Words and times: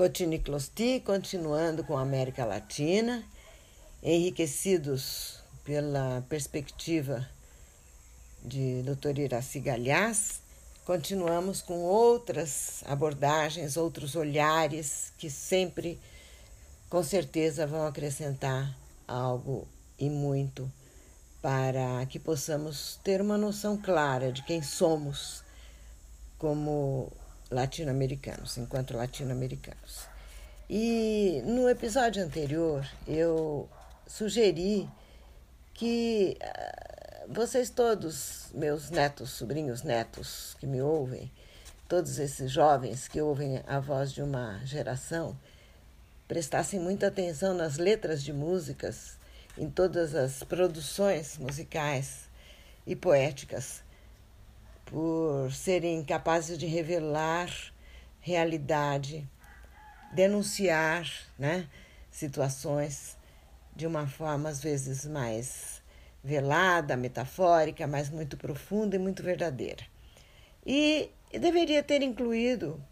Cotini 0.00 0.38
Closti, 0.38 1.02
continuando 1.04 1.84
com 1.84 1.94
a 1.94 2.00
América 2.00 2.46
Latina, 2.46 3.22
enriquecidos 4.02 5.40
pela 5.62 6.24
perspectiva 6.26 7.28
de 8.42 8.82
Dr. 8.82 9.18
Iraci 9.18 9.60
Galhaz, 9.60 10.40
continuamos 10.86 11.60
com 11.60 11.80
outras 11.82 12.82
abordagens, 12.86 13.76
outros 13.76 14.16
olhares 14.16 15.12
que 15.18 15.28
sempre, 15.28 16.00
com 16.88 17.02
certeza, 17.02 17.66
vão 17.66 17.86
acrescentar 17.86 18.74
algo 19.06 19.68
e 19.98 20.08
muito 20.08 20.72
para 21.42 22.06
que 22.06 22.18
possamos 22.18 22.98
ter 23.04 23.20
uma 23.20 23.36
noção 23.36 23.76
clara 23.76 24.32
de 24.32 24.42
quem 24.44 24.62
somos 24.62 25.44
como 26.38 27.12
latino-americanos, 27.50 28.56
enquanto 28.58 28.96
latino-americanos. 28.96 30.08
E 30.68 31.42
no 31.44 31.68
episódio 31.68 32.22
anterior 32.22 32.88
eu 33.06 33.68
sugeri 34.06 34.88
que 35.74 36.38
uh, 36.40 37.32
vocês 37.32 37.70
todos, 37.70 38.46
meus 38.54 38.90
netos, 38.90 39.30
sobrinhos 39.30 39.82
netos 39.82 40.56
que 40.60 40.66
me 40.66 40.80
ouvem, 40.80 41.30
todos 41.88 42.18
esses 42.18 42.50
jovens 42.52 43.08
que 43.08 43.20
ouvem 43.20 43.62
a 43.66 43.80
voz 43.80 44.12
de 44.12 44.22
uma 44.22 44.64
geração, 44.64 45.36
prestassem 46.28 46.78
muita 46.78 47.08
atenção 47.08 47.52
nas 47.52 47.76
letras 47.76 48.22
de 48.22 48.32
músicas, 48.32 49.18
em 49.58 49.68
todas 49.68 50.14
as 50.14 50.44
produções 50.44 51.36
musicais 51.36 52.28
e 52.86 52.94
poéticas 52.94 53.82
por 54.90 55.52
serem 55.52 56.02
capazes 56.02 56.58
de 56.58 56.66
revelar 56.66 57.48
realidade, 58.18 59.26
denunciar 60.12 61.08
né, 61.38 61.68
situações 62.10 63.16
de 63.74 63.86
uma 63.86 64.08
forma 64.08 64.48
às 64.48 64.60
vezes 64.60 65.06
mais 65.06 65.80
velada, 66.24 66.96
metafórica, 66.96 67.86
mas 67.86 68.10
muito 68.10 68.36
profunda 68.36 68.96
e 68.96 68.98
muito 68.98 69.22
verdadeira. 69.22 69.86
E, 70.66 71.08
e 71.32 71.38
deveria 71.38 71.84
ter 71.84 72.02
incluído 72.02 72.82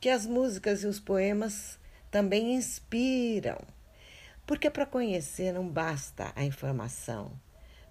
que 0.00 0.08
as 0.08 0.26
músicas 0.26 0.84
e 0.84 0.86
os 0.86 1.00
poemas 1.00 1.80
também 2.12 2.54
inspiram, 2.54 3.58
porque 4.46 4.70
para 4.70 4.86
conhecer 4.86 5.52
não 5.52 5.68
basta 5.68 6.32
a 6.36 6.44
informação, 6.44 7.32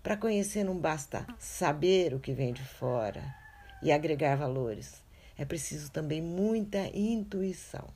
para 0.02 0.16
conhecer 0.16 0.64
não 0.64 0.78
basta 0.78 1.28
saber 1.38 2.14
o 2.14 2.20
que 2.20 2.32
vem 2.32 2.54
de 2.54 2.64
fora 2.64 3.39
e 3.82 3.92
agregar 3.92 4.36
valores. 4.36 5.02
É 5.38 5.46
preciso 5.46 5.92
também 5.92 6.22
muita 6.22 6.80
intuição. 6.94 7.88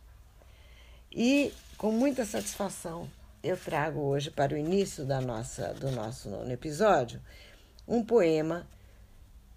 E 1.12 1.54
com 1.78 1.92
muita 1.92 2.26
satisfação 2.26 3.10
eu 3.44 3.58
trago 3.58 4.00
hoje 4.00 4.32
para 4.32 4.54
o 4.54 4.58
início 4.58 5.06
da 5.06 5.20
nossa, 5.20 5.74
do 5.74 5.92
nosso 5.92 6.30
nono 6.30 6.52
episódio 6.52 7.22
um 7.88 8.04
poema 8.04 8.66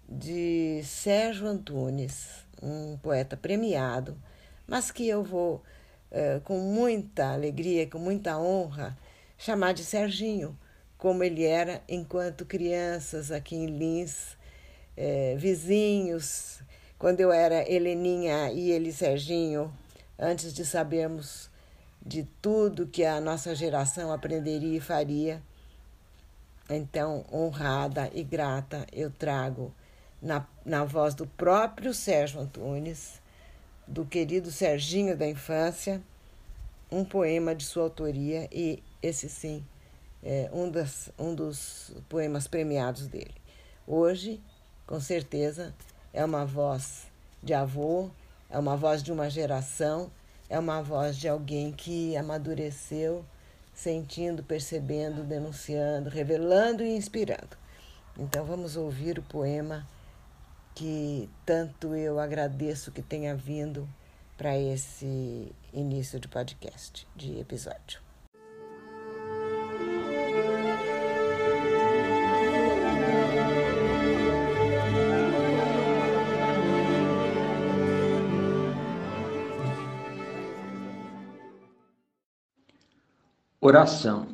de 0.07 0.81
Sérgio 0.83 1.47
Antunes, 1.47 2.45
um 2.61 2.97
poeta 2.97 3.35
premiado, 3.35 4.17
mas 4.67 4.91
que 4.91 5.07
eu 5.07 5.23
vou, 5.23 5.63
eh, 6.11 6.41
com 6.43 6.59
muita 6.59 7.33
alegria, 7.33 7.87
com 7.87 7.99
muita 7.99 8.37
honra, 8.37 8.97
chamar 9.37 9.73
de 9.73 9.83
Serginho, 9.83 10.57
como 10.97 11.23
ele 11.23 11.45
era 11.45 11.81
enquanto 11.87 12.45
crianças 12.45 13.31
aqui 13.31 13.55
em 13.55 13.67
Lins 13.67 14.36
é, 14.97 15.35
vizinhos, 15.37 16.59
quando 16.97 17.19
eu 17.19 17.31
era 17.31 17.69
Heleninha 17.71 18.51
e 18.51 18.71
ele 18.71 18.91
Serginho, 18.91 19.71
antes 20.17 20.51
de 20.51 20.65
sabermos 20.65 21.49
de 22.03 22.27
tudo 22.41 22.87
que 22.87 23.05
a 23.05 23.21
nossa 23.21 23.53
geração 23.53 24.11
aprenderia 24.11 24.77
e 24.77 24.81
faria. 24.81 25.41
Então, 26.69 27.23
honrada 27.31 28.09
e 28.13 28.23
grata, 28.23 28.85
eu 28.91 29.11
trago 29.11 29.71
na, 30.21 30.45
na 30.65 30.83
voz 30.83 31.13
do 31.13 31.27
próprio 31.27 31.93
Sérgio 31.93 32.41
Antunes, 32.41 33.21
do 33.87 34.05
querido 34.05 34.51
Serginho 34.51 35.15
da 35.15 35.27
infância, 35.27 36.01
um 36.91 37.05
poema 37.05 37.53
de 37.53 37.63
sua 37.63 37.83
autoria 37.83 38.49
e 38.51 38.81
esse 39.01 39.29
sim 39.29 39.63
é 40.23 40.49
um, 40.51 40.69
das, 40.69 41.09
um 41.17 41.35
dos 41.35 41.93
poemas 42.09 42.47
premiados 42.47 43.07
dele. 43.07 43.35
Hoje 43.85 44.41
com 44.87 45.01
certeza 45.01 45.75
é 46.13 46.23
uma 46.23 46.45
voz 46.45 47.05
de 47.43 47.53
avô, 47.53 48.09
é 48.49 48.57
uma 48.57 48.77
voz 48.77 49.03
de 49.03 49.11
uma 49.11 49.29
geração, 49.29 50.09
é 50.49 50.57
uma 50.57 50.81
voz 50.81 51.17
de 51.17 51.27
alguém 51.27 51.73
que 51.73 52.15
amadureceu, 52.15 53.25
sentindo, 53.73 54.41
percebendo, 54.41 55.23
denunciando, 55.23 56.09
revelando 56.09 56.83
e 56.83 56.95
inspirando. 56.95 57.57
Então 58.17 58.45
vamos 58.45 58.77
ouvir 58.77 59.19
o 59.19 59.23
poema 59.23 59.85
que 60.73 61.29
tanto 61.45 61.93
eu 61.93 62.19
agradeço 62.19 62.91
que 62.91 63.01
tenha 63.01 63.35
vindo 63.35 63.87
para 64.37 64.57
esse 64.57 65.51
início 65.73 66.19
de 66.19 66.27
podcast, 66.27 67.07
de 67.15 67.39
episódio. 67.39 68.06
Oração. 83.67 84.29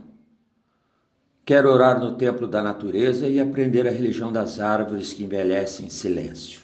Quero 1.43 1.67
orar 1.71 1.99
no 1.99 2.15
templo 2.15 2.47
da 2.47 2.61
natureza 2.61 3.27
e 3.27 3.39
aprender 3.39 3.87
a 3.87 3.91
religião 3.91 4.31
das 4.31 4.59
árvores 4.59 5.11
que 5.11 5.23
envelhecem 5.23 5.87
em 5.87 5.89
silêncio. 5.89 6.61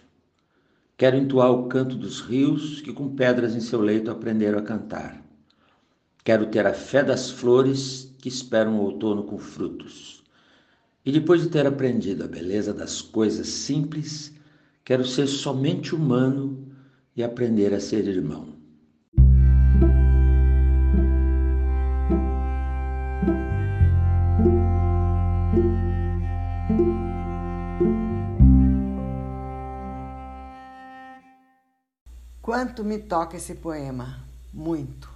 Quero 0.96 1.18
entoar 1.18 1.52
o 1.52 1.68
canto 1.68 1.96
dos 1.96 2.22
rios 2.22 2.80
que 2.80 2.94
com 2.94 3.16
pedras 3.16 3.56
em 3.56 3.60
seu 3.60 3.82
leito 3.82 4.12
aprenderam 4.12 4.60
a 4.60 4.62
cantar. 4.62 5.20
Quero 6.24 6.46
ter 6.46 6.68
a 6.68 6.74
fé 6.76 7.04
das 7.04 7.32
flores 7.32 8.14
que 8.20 8.30
esperam 8.30 8.78
o 8.78 8.84
outono 8.84 9.24
com 9.24 9.40
frutos. 9.40 10.24
E 11.04 11.12
depois 11.12 11.42
de 11.42 11.50
ter 11.50 11.66
aprendido 11.66 12.24
a 12.24 12.28
beleza 12.28 12.72
das 12.72 13.02
coisas 13.02 13.48
simples, 13.48 14.32
quero 14.86 15.04
ser 15.04 15.26
somente 15.26 15.96
humano 15.96 16.68
e 17.16 17.24
aprender 17.24 17.74
a 17.74 17.80
ser 17.80 18.08
irmão. 18.08 18.59
Quanto 32.60 32.84
me 32.84 33.00
toca 33.00 33.38
esse 33.38 33.56
poema? 33.56 34.20
Muito. 34.54 35.10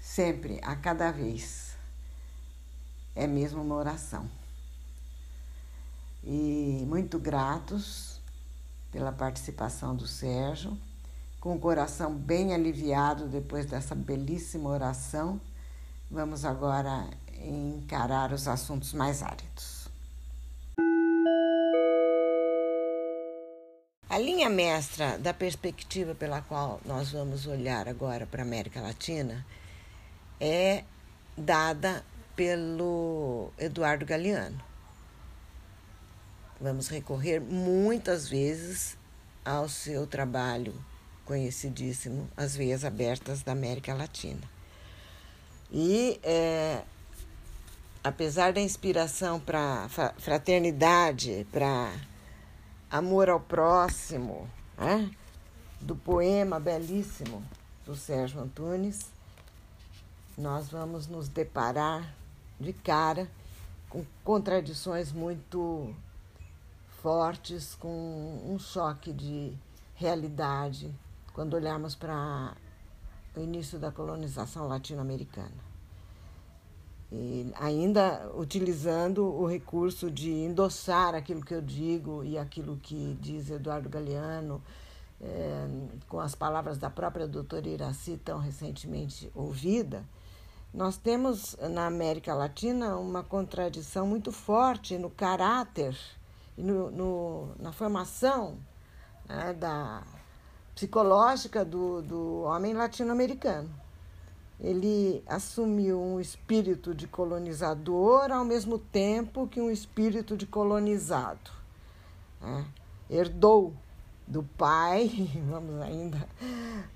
Sempre, 0.00 0.58
a 0.62 0.74
cada 0.74 1.10
vez. 1.10 1.74
É 3.14 3.26
mesmo 3.26 3.60
uma 3.60 3.74
oração. 3.74 4.26
E 6.24 6.86
muito 6.88 7.18
gratos 7.18 8.18
pela 8.90 9.12
participação 9.12 9.94
do 9.94 10.06
Sérgio, 10.06 10.74
com 11.38 11.54
o 11.54 11.60
coração 11.60 12.14
bem 12.14 12.54
aliviado 12.54 13.28
depois 13.28 13.66
dessa 13.66 13.94
belíssima 13.94 14.70
oração. 14.70 15.38
Vamos 16.10 16.46
agora 16.46 17.10
encarar 17.42 18.32
os 18.32 18.48
assuntos 18.48 18.94
mais 18.94 19.22
áridos. 19.22 19.71
Linha 24.22 24.48
mestra 24.48 25.18
da 25.18 25.34
perspectiva 25.34 26.14
pela 26.14 26.40
qual 26.40 26.80
nós 26.86 27.10
vamos 27.10 27.46
olhar 27.46 27.88
agora 27.88 28.24
para 28.24 28.42
a 28.42 28.46
América 28.46 28.80
Latina 28.80 29.44
é 30.40 30.84
dada 31.36 32.04
pelo 32.36 33.50
Eduardo 33.58 34.06
Galeano. 34.06 34.62
Vamos 36.60 36.86
recorrer 36.86 37.40
muitas 37.40 38.28
vezes 38.28 38.96
ao 39.44 39.68
seu 39.68 40.06
trabalho 40.06 40.72
conhecidíssimo, 41.24 42.30
As 42.36 42.54
Veias 42.54 42.84
Abertas 42.84 43.42
da 43.42 43.50
América 43.52 43.92
Latina. 43.92 44.42
E, 45.70 46.20
é, 46.22 46.82
apesar 48.04 48.52
da 48.52 48.60
inspiração 48.60 49.40
para 49.40 49.88
fraternidade, 50.18 51.46
para 51.50 51.92
Amor 52.92 53.30
ao 53.30 53.40
Próximo, 53.40 54.46
né? 54.76 55.10
do 55.80 55.96
poema 55.96 56.60
belíssimo 56.60 57.42
do 57.86 57.96
Sérgio 57.96 58.38
Antunes, 58.38 59.10
nós 60.36 60.68
vamos 60.68 61.06
nos 61.06 61.26
deparar 61.26 62.14
de 62.60 62.74
cara 62.74 63.26
com 63.88 64.04
contradições 64.22 65.10
muito 65.10 65.96
fortes, 67.00 67.74
com 67.76 68.42
um 68.46 68.58
choque 68.58 69.10
de 69.10 69.56
realidade 69.94 70.94
quando 71.32 71.54
olharmos 71.54 71.94
para 71.94 72.52
o 73.34 73.40
início 73.40 73.78
da 73.78 73.90
colonização 73.90 74.68
latino-americana. 74.68 75.71
E 77.14 77.52
ainda 77.56 78.30
utilizando 78.34 79.22
o 79.26 79.46
recurso 79.46 80.10
de 80.10 80.30
endossar 80.30 81.14
aquilo 81.14 81.44
que 81.44 81.52
eu 81.52 81.60
digo 81.60 82.24
e 82.24 82.38
aquilo 82.38 82.78
que 82.78 83.18
diz 83.20 83.50
Eduardo 83.50 83.86
Galeano, 83.86 84.62
é, 85.20 85.68
com 86.08 86.18
as 86.18 86.34
palavras 86.34 86.78
da 86.78 86.88
própria 86.88 87.28
doutora 87.28 87.68
Iraci, 87.68 88.16
tão 88.16 88.38
recentemente 88.38 89.30
ouvida, 89.34 90.02
nós 90.72 90.96
temos 90.96 91.54
na 91.70 91.86
América 91.86 92.32
Latina 92.32 92.96
uma 92.96 93.22
contradição 93.22 94.06
muito 94.06 94.32
forte 94.32 94.96
no 94.96 95.10
caráter 95.10 95.94
e 96.56 96.62
no, 96.62 96.90
no, 96.90 97.48
na 97.58 97.72
formação 97.72 98.56
né, 99.28 99.52
da 99.52 100.02
psicológica 100.74 101.62
do, 101.62 102.00
do 102.00 102.40
homem 102.44 102.72
latino-americano 102.72 103.81
ele 104.62 105.24
assumiu 105.26 106.00
um 106.00 106.20
espírito 106.20 106.94
de 106.94 107.08
colonizador 107.08 108.30
ao 108.30 108.44
mesmo 108.44 108.78
tempo 108.78 109.48
que 109.48 109.60
um 109.60 109.68
espírito 109.68 110.36
de 110.36 110.46
colonizado. 110.46 111.50
Né? 112.40 112.64
Herdou 113.10 113.74
do 114.24 114.44
pai, 114.56 115.10
vamos 115.50 115.82
ainda 115.82 116.28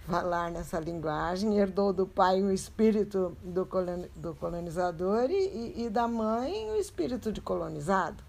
falar 0.06 0.48
nessa 0.52 0.78
linguagem, 0.78 1.58
herdou 1.58 1.92
do 1.92 2.06
pai 2.06 2.40
o 2.40 2.52
espírito 2.52 3.36
do 3.42 3.66
colonizador 4.36 5.28
e, 5.28 5.86
e 5.86 5.90
da 5.90 6.06
mãe 6.06 6.70
o 6.70 6.76
espírito 6.76 7.32
de 7.32 7.40
colonizado. 7.40 8.22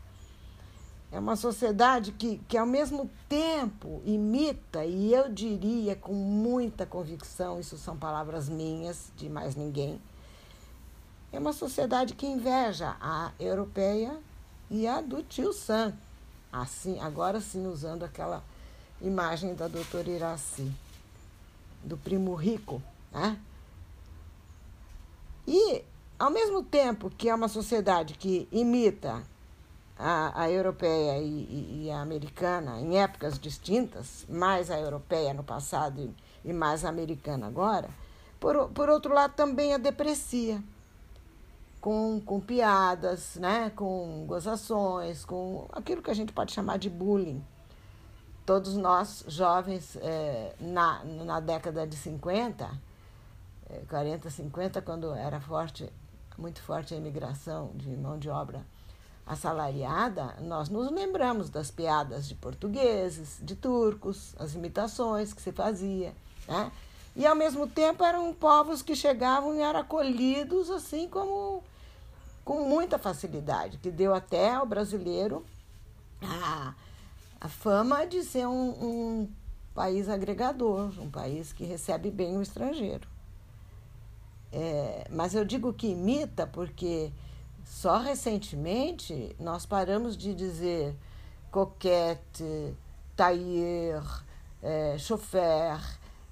É 1.11 1.19
uma 1.19 1.37
sociedade 1.37 2.11
que, 2.11 2.37
que, 2.49 2.57
ao 2.57 2.65
mesmo 2.65 3.09
tempo, 3.29 4.01
imita, 4.05 4.83
e 4.83 5.13
eu 5.13 5.29
diria 5.29 5.95
com 5.95 6.13
muita 6.13 6.85
convicção, 6.85 7.59
isso 7.59 7.77
são 7.77 7.95
palavras 7.95 8.49
minhas, 8.49 9.09
de 9.15 9.29
mais 9.29 9.55
ninguém, 9.55 10.01
é 11.31 11.39
uma 11.39 11.53
sociedade 11.53 12.13
que 12.13 12.25
inveja 12.25 12.97
a 12.99 13.31
europeia 13.39 14.17
e 14.69 14.85
a 14.87 15.01
do 15.01 15.23
tio 15.23 15.53
Sam. 15.53 15.93
Assim, 16.51 16.99
agora 16.99 17.39
sim, 17.39 17.67
usando 17.67 18.03
aquela 18.03 18.43
imagem 19.01 19.53
da 19.53 19.67
doutora 19.67 20.09
Iraci, 20.09 20.71
do 21.83 21.97
primo 21.97 22.33
rico. 22.33 22.81
Né? 23.11 23.39
E, 25.47 25.83
ao 26.17 26.29
mesmo 26.31 26.63
tempo 26.63 27.09
que 27.09 27.29
é 27.29 27.35
uma 27.35 27.47
sociedade 27.47 28.15
que 28.15 28.47
imita 28.51 29.23
a, 29.97 30.43
a 30.43 30.51
europeia 30.51 31.19
e, 31.19 31.85
e, 31.85 31.91
a 31.91 31.99
americana 32.01 32.79
em 32.79 32.99
épocas 32.99 33.39
distintas, 33.39 34.25
mais 34.29 34.69
a 34.69 34.79
europeia 34.79 35.33
no 35.33 35.43
passado 35.43 35.99
e, 36.43 36.49
e 36.49 36.53
mais 36.53 36.85
a 36.85 36.89
americana 36.89 37.47
agora, 37.47 37.89
por, 38.39 38.69
por 38.69 38.89
outro 38.89 39.13
lado 39.13 39.33
também 39.33 39.73
a 39.73 39.77
deprecia, 39.77 40.61
com, 41.81 42.21
com 42.23 42.39
piadas, 42.39 43.35
né, 43.35 43.71
com 43.75 44.25
gozações, 44.27 45.25
com 45.25 45.67
aquilo 45.71 46.01
que 46.01 46.11
a 46.11 46.13
gente 46.13 46.33
pode 46.33 46.51
chamar 46.51 46.77
de 46.77 46.89
bullying. 46.89 47.43
Todos 48.45 48.75
nós, 48.77 49.25
jovens, 49.27 49.97
é, 49.97 50.53
na, 50.59 51.03
na 51.03 51.39
década 51.39 51.85
de 51.85 51.95
50, 51.95 52.69
é, 53.69 53.81
40, 53.89 54.29
50, 54.29 54.81
quando 54.81 55.13
era 55.13 55.39
forte, 55.39 55.91
muito 56.37 56.61
forte 56.61 56.93
a 56.93 56.97
imigração 56.97 57.71
de 57.75 57.89
mão 57.89 58.17
de 58.17 58.29
obra 58.29 58.63
assalariada, 59.27 60.35
nós 60.41 60.69
nos 60.69 60.89
lembramos 60.89 61.49
das 61.49 61.69
piadas 61.69 62.27
de 62.27 62.35
portugueses, 62.35 63.37
de 63.41 63.55
turcos, 63.55 64.33
as 64.39 64.55
imitações 64.55 65.33
que 65.33 65.41
se 65.41 65.51
fazia, 65.51 66.13
né? 66.47 66.71
E 67.15 67.25
ao 67.25 67.35
mesmo 67.35 67.67
tempo 67.67 68.03
eram 68.03 68.33
povos 68.33 68.81
que 68.81 68.95
chegavam 68.95 69.55
e 69.55 69.59
eram 69.59 69.79
acolhidos 69.79 70.69
assim 70.69 71.09
como 71.09 71.63
com 72.45 72.63
muita 72.69 72.97
facilidade, 72.97 73.77
que 73.79 73.91
deu 73.91 74.13
até 74.13 74.53
ao 74.53 74.65
brasileiro 74.65 75.43
a, 76.21 76.73
a 77.41 77.49
fama 77.49 78.05
de 78.05 78.23
ser 78.23 78.47
um, 78.47 78.69
um 78.69 79.29
país 79.75 80.07
agregador, 80.07 80.91
um 80.99 81.09
país 81.09 81.51
que 81.51 81.65
recebe 81.65 82.09
bem 82.09 82.37
o 82.37 82.41
estrangeiro. 82.41 83.07
É, 84.53 85.07
mas 85.11 85.35
eu 85.35 85.43
digo 85.43 85.73
que 85.73 85.87
imita 85.87 86.47
porque 86.47 87.11
só 87.69 87.97
recentemente 87.97 89.35
nós 89.39 89.65
paramos 89.65 90.17
de 90.17 90.33
dizer 90.33 90.95
coquete, 91.51 92.75
tailleur, 93.15 94.23
é, 94.63 94.97
chofer, 94.97 95.79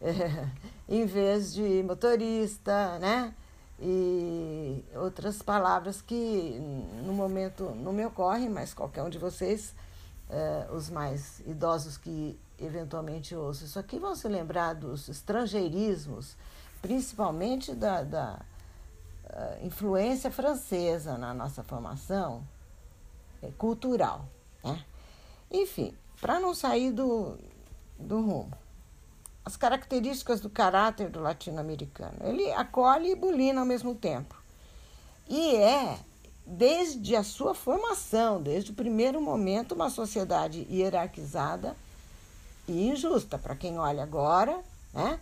é, 0.02 0.50
em 0.88 1.06
vez 1.06 1.54
de 1.54 1.84
motorista, 1.84 2.98
né? 3.00 3.34
E 3.80 4.84
outras 4.96 5.42
palavras 5.42 6.02
que 6.02 6.58
no 7.04 7.14
momento 7.14 7.72
não 7.76 7.92
me 7.92 8.06
ocorrem, 8.06 8.50
mas 8.50 8.74
qualquer 8.74 9.04
um 9.04 9.10
de 9.10 9.18
vocês, 9.18 9.76
é, 10.30 10.68
os 10.72 10.90
mais 10.90 11.42
idosos 11.42 11.98
que 11.98 12.40
eventualmente 12.58 13.36
ouçam 13.36 13.68
isso 13.68 13.78
aqui, 13.78 14.00
vão 14.00 14.16
se 14.16 14.28
lembrar 14.30 14.74
dos 14.74 15.10
estrangeirismos, 15.10 16.38
principalmente 16.82 17.76
da, 17.76 18.02
da 18.02 18.40
influência 19.62 20.32
francesa 20.32 21.18
na 21.18 21.34
nossa 21.34 21.64
formação 21.64 22.44
é, 23.42 23.50
cultural. 23.58 24.26
Né? 24.64 24.84
Enfim, 25.52 25.96
para 26.20 26.40
não 26.40 26.54
sair 26.54 26.92
do, 26.92 27.38
do 27.98 28.22
rumo. 28.22 28.58
As 29.44 29.56
características 29.56 30.42
do 30.42 30.50
caráter 30.50 31.10
do 31.10 31.20
latino-americano. 31.20 32.18
Ele 32.24 32.52
acolhe 32.54 33.12
e 33.12 33.16
bulina 33.16 33.62
ao 33.62 33.66
mesmo 33.66 33.94
tempo. 33.94 34.36
E 35.30 35.56
é, 35.56 36.00
desde 36.46 37.16
a 37.16 37.24
sua 37.24 37.54
formação, 37.54 38.42
desde 38.42 38.72
o 38.72 38.76
primeiro 38.76 39.22
momento, 39.22 39.74
uma 39.74 39.90
sociedade 39.90 40.68
hierarquizada 40.70 41.76
e 42.68 42.90
injusta. 42.90 43.38
Para 43.38 43.56
quem 43.56 43.78
olha 43.78 44.02
agora, 44.02 44.60
né? 44.94 45.20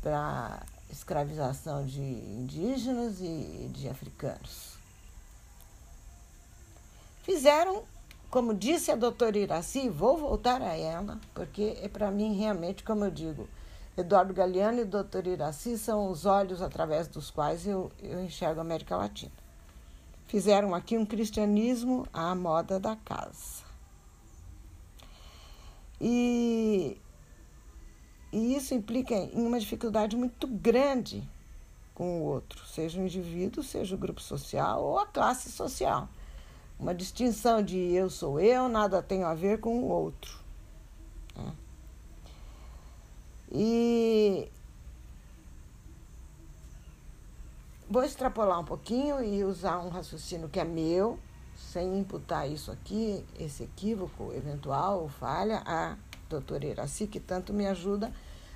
para 0.00 0.62
escravização 0.90 1.84
de 1.84 2.00
indígenas 2.00 3.20
e 3.20 3.70
de 3.72 3.88
africanos. 3.88 4.78
Fizeram, 7.22 7.84
como 8.30 8.54
disse 8.54 8.90
a 8.90 8.96
doutora 8.96 9.38
Iraci, 9.38 9.88
vou 9.88 10.16
voltar 10.16 10.60
a 10.62 10.76
ela, 10.76 11.18
porque 11.34 11.78
é 11.80 11.88
para 11.88 12.10
mim 12.10 12.34
realmente, 12.36 12.82
como 12.82 13.04
eu 13.04 13.10
digo, 13.10 13.48
Eduardo 13.96 14.32
Galeano 14.32 14.80
e 14.80 14.84
doutor 14.84 15.26
Iraci 15.26 15.76
são 15.76 16.10
os 16.10 16.24
olhos 16.24 16.62
através 16.62 17.06
dos 17.06 17.30
quais 17.30 17.66
eu, 17.66 17.92
eu 18.02 18.22
enxergo 18.24 18.60
a 18.60 18.62
América 18.62 18.96
Latina. 18.96 19.32
Fizeram 20.26 20.74
aqui 20.74 20.96
um 20.96 21.04
cristianismo 21.04 22.06
à 22.12 22.34
moda 22.34 22.78
da 22.78 22.96
casa. 22.96 23.64
E 26.00 26.96
e 28.32 28.54
isso 28.54 28.74
implica 28.74 29.14
em 29.14 29.44
uma 29.46 29.58
dificuldade 29.58 30.16
muito 30.16 30.46
grande 30.46 31.28
com 31.94 32.20
o 32.20 32.24
outro, 32.24 32.64
seja 32.66 33.00
o 33.00 33.04
indivíduo, 33.04 33.62
seja 33.62 33.94
o 33.94 33.98
grupo 33.98 34.20
social 34.20 34.82
ou 34.82 34.98
a 34.98 35.06
classe 35.06 35.50
social. 35.50 36.08
Uma 36.78 36.94
distinção 36.94 37.62
de 37.62 37.76
eu 37.76 38.08
sou 38.08 38.40
eu, 38.40 38.68
nada 38.68 39.02
tem 39.02 39.22
a 39.22 39.34
ver 39.34 39.60
com 39.60 39.80
o 39.80 39.88
outro. 39.88 40.38
Né? 41.36 41.52
E 43.52 44.48
vou 47.88 48.02
extrapolar 48.02 48.60
um 48.60 48.64
pouquinho 48.64 49.22
e 49.22 49.44
usar 49.44 49.80
um 49.80 49.90
raciocínio 49.90 50.48
que 50.48 50.58
é 50.58 50.64
meu, 50.64 51.18
sem 51.54 51.98
imputar 51.98 52.50
isso 52.50 52.70
aqui, 52.70 53.22
esse 53.38 53.64
equívoco 53.64 54.32
eventual 54.32 55.02
ou 55.02 55.08
falha, 55.08 55.62
a 55.66 55.98
doutora 56.30 56.64
Iraci, 56.64 57.08
que 57.08 57.18
tanto 57.18 57.52
me 57.52 57.66
ajuda 57.66 58.12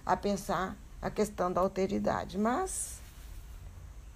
a 0.07 0.16
pensar 0.16 0.76
a 1.02 1.11
questão 1.11 1.52
da 1.52 1.61
alteridade. 1.61 2.38
Mas 2.38 3.00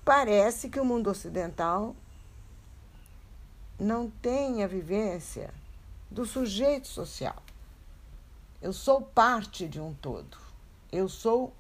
parece 0.05 0.69
que 0.69 0.81
o 0.81 0.85
mundo 0.85 1.11
ocidental 1.11 1.95
não 3.79 4.09
tem 4.09 4.62
a 4.62 4.67
vivência 4.67 5.53
do 6.11 6.25
sujeito 6.25 6.87
social. 6.88 7.43
Eu 8.62 8.73
sou 8.73 9.03
parte 9.03 9.69
de 9.69 9.81
um 9.81 9.93
todo. 9.95 10.37
Eu 10.91 11.09
sou 11.09 11.53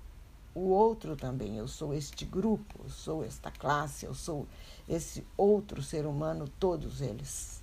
o 0.54 0.70
outro 0.70 1.16
também. 1.16 1.56
Eu 1.56 1.68
sou 1.68 1.92
este 1.92 2.24
grupo, 2.24 2.80
eu 2.82 2.90
sou 2.90 3.24
esta 3.24 3.50
classe, 3.50 4.06
eu 4.06 4.14
sou 4.14 4.46
esse 4.88 5.24
outro 5.36 5.82
ser 5.82 6.06
humano, 6.06 6.48
todos 6.58 7.00
eles. 7.00 7.60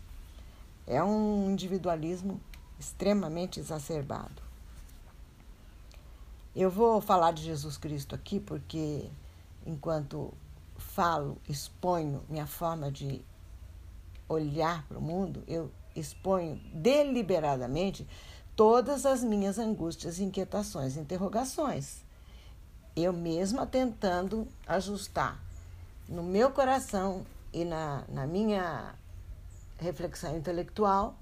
É 0.88 1.04
um 1.04 1.50
individualismo 1.50 2.40
extremamente 2.80 3.60
exacerbado. 3.60 4.44
Eu 6.56 6.70
vou 6.70 7.02
falar 7.02 7.32
de 7.32 7.44
Jesus 7.44 7.78
Cristo 7.78 8.16
aqui 8.16 8.40
porque, 8.40 9.10
enquanto 9.66 10.34
falo, 10.78 11.38
exponho 11.50 12.24
minha 12.30 12.48
forma 12.48 12.92
de 12.92 13.22
olhar 14.28 14.86
para 14.88 14.98
o 14.98 15.02
mundo, 15.02 15.44
eu 15.48 15.70
exponho 15.96 16.56
deliberadamente 16.74 18.08
todas 18.56 19.06
as 19.06 19.24
minhas 19.24 19.60
angústias, 19.60 20.20
inquietações, 20.20 20.98
interrogações. 20.98 22.04
eu 22.96 23.12
mesma 23.12 23.68
tentando 23.68 24.48
ajustar 24.66 25.38
no 26.08 26.24
meu 26.24 26.50
coração 26.52 27.26
e 27.52 27.66
na, 27.66 28.06
na 28.08 28.26
minha 28.26 28.96
reflexão 29.78 30.38
intelectual 30.38 31.18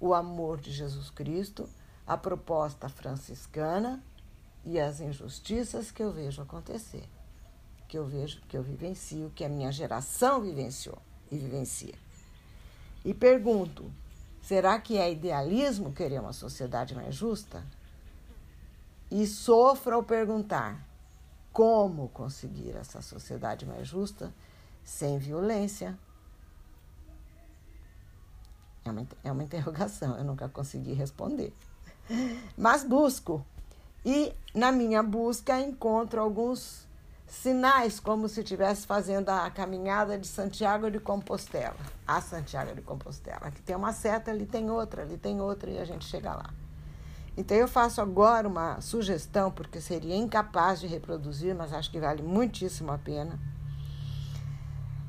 o 0.00 0.14
amor 0.14 0.60
de 0.60 0.72
Jesus 0.72 1.10
Cristo, 1.10 1.68
a 2.06 2.16
proposta 2.16 2.88
franciscana 2.88 4.02
e 4.64 4.78
as 4.78 5.00
injustiças 5.00 5.90
que 5.90 6.02
eu 6.02 6.12
vejo 6.12 6.42
acontecer, 6.42 7.08
que 7.88 7.96
eu 7.96 8.04
vejo, 8.04 8.40
que 8.48 8.56
eu 8.56 8.62
vivencio, 8.62 9.32
que 9.34 9.44
a 9.44 9.48
minha 9.48 9.72
geração 9.72 10.40
vivenciou 10.40 10.98
e 11.30 11.38
vivencia. 11.38 11.94
E 13.04 13.14
pergunto: 13.14 13.90
será 14.42 14.78
que 14.78 14.98
é 14.98 15.10
idealismo 15.10 15.92
querer 15.92 16.20
uma 16.20 16.32
sociedade 16.32 16.94
mais 16.94 17.14
justa? 17.14 17.64
E 19.10 19.26
sofro 19.26 19.94
ao 19.94 20.02
perguntar: 20.02 20.84
como 21.52 22.08
conseguir 22.08 22.76
essa 22.76 23.00
sociedade 23.00 23.64
mais 23.64 23.86
justa 23.88 24.32
sem 24.84 25.18
violência? 25.18 25.96
É 28.88 28.92
uma, 28.92 29.06
é 29.24 29.32
uma 29.32 29.42
interrogação, 29.42 30.16
eu 30.16 30.24
nunca 30.24 30.48
consegui 30.48 30.92
responder. 30.92 31.52
Mas 32.56 32.84
busco. 32.84 33.44
E 34.04 34.32
na 34.54 34.70
minha 34.70 35.02
busca 35.02 35.58
encontro 35.60 36.20
alguns 36.20 36.86
sinais, 37.26 37.98
como 37.98 38.28
se 38.28 38.40
estivesse 38.40 38.86
fazendo 38.86 39.28
a 39.30 39.50
caminhada 39.50 40.16
de 40.16 40.26
Santiago 40.26 40.90
de 40.90 41.00
Compostela. 41.00 41.76
A 42.06 42.20
Santiago 42.20 42.74
de 42.74 42.82
Compostela. 42.82 43.48
Aqui 43.48 43.60
tem 43.62 43.74
uma 43.74 43.92
seta, 43.92 44.30
ali 44.30 44.46
tem 44.46 44.70
outra, 44.70 45.02
ali 45.02 45.18
tem 45.18 45.40
outra, 45.40 45.70
e 45.70 45.78
a 45.78 45.84
gente 45.84 46.04
chega 46.04 46.32
lá. 46.32 46.54
Então 47.36 47.56
eu 47.56 47.68
faço 47.68 48.00
agora 48.00 48.48
uma 48.48 48.80
sugestão, 48.80 49.50
porque 49.50 49.80
seria 49.80 50.16
incapaz 50.16 50.80
de 50.80 50.86
reproduzir, 50.86 51.54
mas 51.54 51.72
acho 51.72 51.90
que 51.90 52.00
vale 52.00 52.22
muitíssimo 52.22 52.92
a 52.92 52.98
pena. 52.98 53.38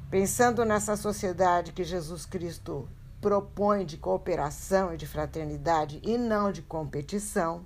Pensando 0.09 0.65
nessa 0.65 0.97
sociedade 0.97 1.71
que 1.71 1.83
Jesus 1.83 2.25
Cristo 2.25 2.87
propõe 3.21 3.85
de 3.85 3.97
cooperação 3.97 4.93
e 4.93 4.97
de 4.97 5.07
fraternidade 5.07 5.99
e 6.03 6.17
não 6.17 6.51
de 6.51 6.61
competição. 6.61 7.65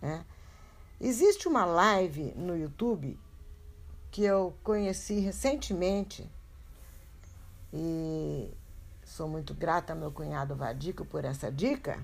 Né? 0.00 0.24
Existe 1.00 1.48
uma 1.48 1.64
live 1.64 2.32
no 2.36 2.56
YouTube 2.56 3.18
que 4.10 4.22
eu 4.22 4.54
conheci 4.62 5.20
recentemente 5.20 6.30
e 7.72 8.50
sou 9.04 9.28
muito 9.28 9.52
grata 9.52 9.92
ao 9.92 9.98
meu 9.98 10.10
cunhado 10.10 10.54
Vadico 10.54 11.04
por 11.04 11.24
essa 11.24 11.50
dica 11.50 11.98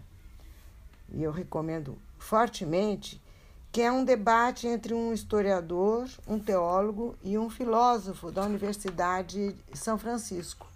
e 1.08 1.22
eu 1.22 1.32
recomendo 1.32 1.96
fortemente 2.18 3.22
que 3.70 3.80
é 3.80 3.90
um 3.90 4.04
debate 4.04 4.66
entre 4.66 4.92
um 4.92 5.14
historiador, 5.14 6.06
um 6.28 6.38
teólogo 6.38 7.16
e 7.22 7.38
um 7.38 7.48
filósofo 7.48 8.30
da 8.30 8.42
Universidade 8.42 9.54
de 9.54 9.78
São 9.78 9.96
Francisco. 9.96 10.71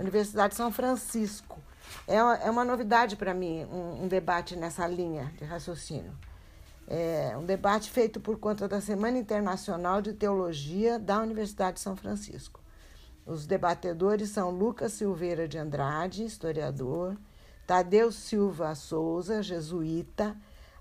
Universidade 0.00 0.50
de 0.50 0.56
São 0.56 0.72
Francisco. 0.72 1.58
É, 2.06 2.16
é 2.16 2.50
uma 2.50 2.64
novidade 2.64 3.16
para 3.16 3.34
mim 3.34 3.64
um, 3.66 4.04
um, 4.04 4.08
debate 4.08 4.56
nessa 4.56 4.86
linha 4.86 5.32
de 5.36 5.44
raciocínio. 5.44 6.12
É 6.88 7.36
um 7.36 7.44
debate 7.44 7.90
feito 7.90 8.18
por 8.18 8.38
conta 8.38 8.66
da 8.66 8.80
Semana 8.80 9.18
Internacional 9.18 10.02
de 10.02 10.12
Teologia 10.12 10.98
da 10.98 11.20
Universidade 11.20 11.74
de 11.74 11.80
São 11.80 11.94
Francisco. 11.94 12.60
Os 13.24 13.46
debatedores 13.46 14.30
são 14.30 14.50
Lucas 14.50 14.92
Silveira 14.92 15.46
de 15.46 15.58
Andrade, 15.58 16.24
historiador, 16.24 17.16
Tadeu 17.66 18.10
Silva 18.10 18.74
Souza, 18.74 19.42
jesuíta, 19.42 20.36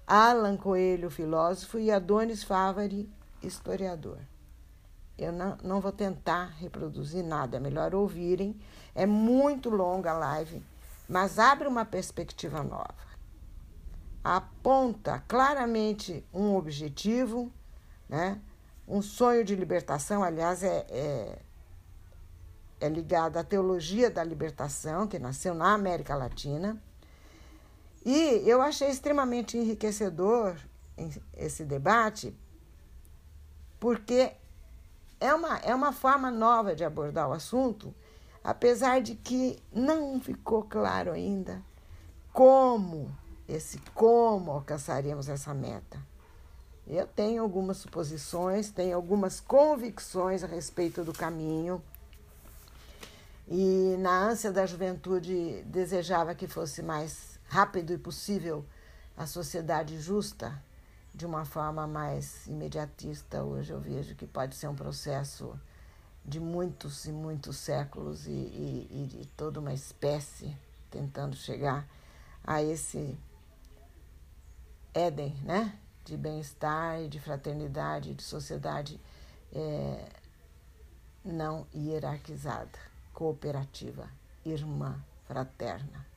Alan 0.08 0.58
Coelho, 0.58 1.12
filósofo, 1.12 1.78
e 1.78 1.92
Adonis 1.92 2.44
Favari, 2.44 3.08
historiador. 3.44 4.18
Eu 5.20 5.34
não, 5.34 5.58
não 5.62 5.82
vou 5.82 5.92
tentar 5.92 6.46
reproduzir 6.58 7.24
nada, 7.24 7.58
é 7.58 7.60
melhor 7.60 7.94
ouvirem. 7.94 8.58
É 8.96 9.06
muito 9.06 9.70
longa 9.70 10.12
a 10.12 10.18
live, 10.18 10.64
mas 11.08 11.38
abre 11.38 11.68
uma 11.68 11.84
perspectiva 11.84 12.64
nova. 12.64 13.10
Aponta 14.24 15.24
claramente 15.28 16.26
um 16.34 16.56
objetivo, 16.56 17.52
né? 18.08 18.40
um 18.88 19.02
sonho 19.02 19.44
de 19.44 19.56
libertação, 19.56 20.24
aliás, 20.24 20.64
é, 20.64 20.86
é, 20.90 21.40
é 22.80 22.90
ligado 22.90 23.38
à 23.38 23.44
teologia 23.44 24.10
da 24.10 24.24
libertação, 24.24 25.06
que 25.06 25.20
nasceu 25.20 25.54
na 25.54 25.74
América 25.74 26.16
Latina. 26.16 26.82
E 28.06 28.42
eu 28.50 28.62
achei 28.62 28.90
extremamente 28.90 29.58
enriquecedor 29.58 30.56
esse 31.38 31.64
debate, 31.66 32.36
porque 33.80 34.34
é 35.20 35.34
uma, 35.34 35.58
é 35.58 35.76
uma 35.76 35.92
forma 35.92 36.32
nova 36.32 36.76
de 36.76 36.84
abordar 36.84 37.30
o 37.30 37.34
assunto, 37.34 37.94
apesar 38.44 39.02
de 39.02 39.16
que 39.16 39.62
não 39.72 40.20
ficou 40.22 40.64
claro 40.64 41.12
ainda 41.12 41.62
como, 42.32 43.14
esse 43.48 43.80
como 43.94 44.52
alcançaríamos 44.52 45.28
essa 45.28 45.54
meta. 45.54 46.00
Eu 46.88 47.06
tenho 47.06 47.44
algumas 47.44 47.78
suposições, 47.78 48.72
tenho 48.72 48.96
algumas 48.96 49.40
convicções 49.40 50.44
a 50.44 50.48
respeito 50.48 51.04
do 51.04 51.14
caminho. 51.14 51.82
E 53.48 53.96
na 54.00 54.28
ânsia 54.28 54.52
da 54.52 54.66
juventude 54.66 55.64
desejava 55.66 56.34
que 56.34 56.48
fosse 56.48 56.82
mais 56.82 57.40
rápido 57.48 57.94
e 57.94 57.98
possível 57.98 58.66
a 59.18 59.28
sociedade 59.28 60.00
justa 60.00 60.60
de 61.20 61.26
uma 61.26 61.44
forma 61.44 61.86
mais 61.86 62.48
imediatista. 62.48 63.44
Hoje 63.44 63.74
eu 63.74 63.80
vejo 63.82 64.16
que 64.16 64.26
pode 64.26 64.56
ser 64.56 64.70
um 64.70 64.76
processo 64.76 65.60
de 66.24 66.40
muitos 66.40 67.04
e 67.04 67.12
muitos 67.12 67.58
séculos 67.58 68.26
e, 68.26 68.32
e, 68.32 68.88
e 68.90 69.06
de 69.06 69.28
toda 69.28 69.60
uma 69.60 69.74
espécie 69.74 70.56
tentando 70.90 71.36
chegar 71.36 71.86
a 72.42 72.64
esse 72.64 73.20
Éden, 74.94 75.36
né? 75.44 75.78
De 76.06 76.16
bem-estar 76.16 77.06
de 77.10 77.20
fraternidade, 77.20 78.14
de 78.14 78.24
sociedade 78.24 78.98
é, 79.52 80.10
não 81.22 81.68
hierarquizada, 81.76 82.80
cooperativa, 83.14 84.10
irmã, 84.46 85.04
fraterna. 85.28 86.08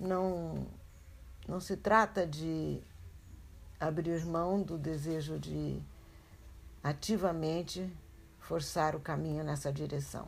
Não 0.00 0.66
não 1.46 1.60
se 1.60 1.76
trata 1.76 2.26
de 2.26 2.82
abrir 3.78 4.24
mão 4.26 4.62
do 4.62 4.76
desejo 4.76 5.38
de 5.38 5.80
ativamente 6.82 7.90
forçar 8.40 8.96
o 8.96 9.00
caminho 9.00 9.44
nessa 9.44 9.72
direção. 9.72 10.26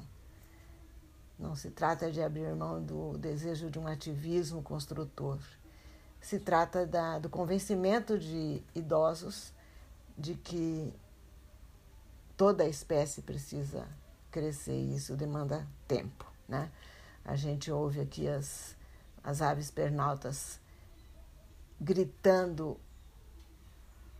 Não 1.38 1.54
se 1.54 1.70
trata 1.70 2.10
de 2.10 2.20
abrir 2.20 2.54
mão 2.54 2.82
do 2.82 3.16
desejo 3.16 3.70
de 3.70 3.78
um 3.78 3.86
ativismo 3.86 4.62
construtor. 4.62 5.38
Se 6.20 6.38
trata 6.38 6.86
da, 6.86 7.18
do 7.18 7.28
convencimento 7.28 8.18
de 8.18 8.62
idosos 8.74 9.52
de 10.16 10.34
que 10.34 10.92
toda 12.36 12.64
a 12.64 12.68
espécie 12.68 13.22
precisa 13.22 13.86
crescer 14.30 14.76
e 14.76 14.96
isso 14.96 15.16
demanda 15.16 15.66
tempo. 15.86 16.26
Né? 16.48 16.70
A 17.24 17.36
gente 17.36 17.70
ouve 17.70 18.00
aqui 18.00 18.26
as, 18.26 18.76
as 19.22 19.40
aves 19.40 19.70
pernaltas 19.70 20.60
gritando 21.80 22.78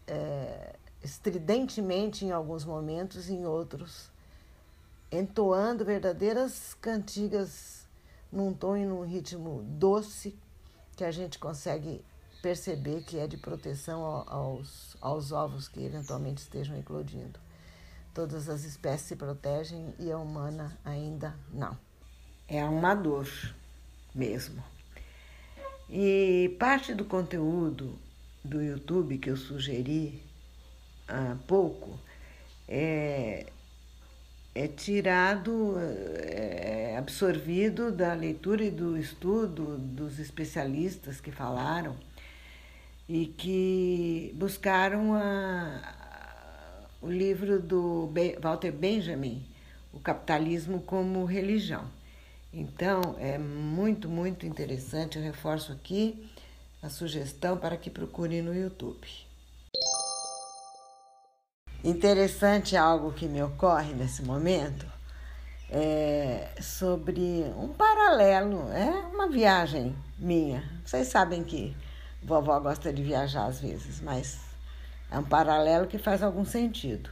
é, 0.07 0.77
estridentemente 1.03 2.25
em 2.25 2.31
alguns 2.31 2.65
momentos, 2.65 3.29
em 3.29 3.47
outros 3.47 4.11
entoando 5.11 5.85
verdadeiras 5.85 6.75
cantigas 6.81 7.87
num 8.31 8.53
tom 8.53 8.77
e 8.77 8.85
num 8.85 9.05
ritmo 9.05 9.63
doce 9.65 10.39
que 10.97 11.05
a 11.05 11.11
gente 11.11 11.39
consegue 11.39 12.05
perceber 12.43 13.03
que 13.03 13.19
é 13.19 13.27
de 13.27 13.37
proteção 13.37 14.05
aos, 14.05 14.97
aos 15.01 15.33
ovos 15.33 15.67
que 15.67 15.83
eventualmente 15.83 16.43
estejam 16.43 16.77
eclodindo. 16.77 17.41
Todas 18.13 18.49
as 18.49 18.65
espécies 18.65 19.09
se 19.09 19.17
protegem 19.17 19.95
e 19.99 20.11
a 20.11 20.19
humana 20.19 20.79
ainda 20.85 21.35
não. 21.53 21.77
É 22.47 22.65
uma 22.65 22.95
dor 22.95 23.29
mesmo. 24.15 24.63
E 25.91 26.55
parte 26.59 26.93
do 26.93 27.05
conteúdo 27.05 27.99
do 28.45 28.63
YouTube 28.63 29.17
que 29.17 29.31
eu 29.31 29.37
sugeri 29.37 30.23
há 31.09 31.35
pouco 31.47 31.99
é, 32.69 33.47
é 34.55 34.69
tirado, 34.69 35.77
é 35.79 36.95
absorvido 36.99 37.91
da 37.91 38.13
leitura 38.13 38.65
e 38.65 38.71
do 38.71 38.99
estudo 38.99 39.79
dos 39.79 40.19
especialistas 40.19 41.23
que 41.23 41.33
falaram 41.33 41.97
e 43.09 43.25
que 43.25 44.35
buscaram 44.37 45.15
a, 45.15 45.81
o 47.01 47.11
livro 47.11 47.63
do 47.63 48.13
Walter 48.43 48.73
Benjamin, 48.73 49.43
O 49.91 49.99
Capitalismo 49.99 50.83
como 50.83 51.25
Religião. 51.25 51.98
Então, 52.53 53.17
é 53.19 53.39
muito, 53.39 54.09
muito 54.09 54.47
interessante. 54.47 55.19
Eu 55.19 55.25
reforço 55.25 55.73
aqui 55.73 56.31
a 56.83 56.89
sugestão 56.89 57.57
para 57.57 57.77
que 57.77 57.91
procure 57.91 58.41
no 58.43 58.55
YouTube. 58.55 59.07
interessante 61.85 62.77
algo 62.77 63.13
que 63.13 63.27
me 63.27 63.43
ocorre 63.43 63.93
nesse 63.95 64.23
momento 64.23 64.87
é 65.71 66.51
sobre 66.61 67.45
um 67.57 67.69
paralelo, 67.69 68.71
é 68.73 68.91
uma 69.13 69.29
viagem 69.29 69.95
minha. 70.19 70.65
Vocês 70.85 71.09
sabem 71.09 71.45
que 71.45 71.77
vovó 72.23 72.59
gosta 72.59 72.93
de 72.93 73.03
viajar 73.03 73.47
às 73.47 73.61
vezes, 73.61 74.01
mas 74.01 74.39
é 75.11 75.19
um 75.19 75.25
paralelo 75.25 75.87
que 75.87 75.99
faz 75.99 76.23
algum 76.23 76.45
sentido. 76.45 77.11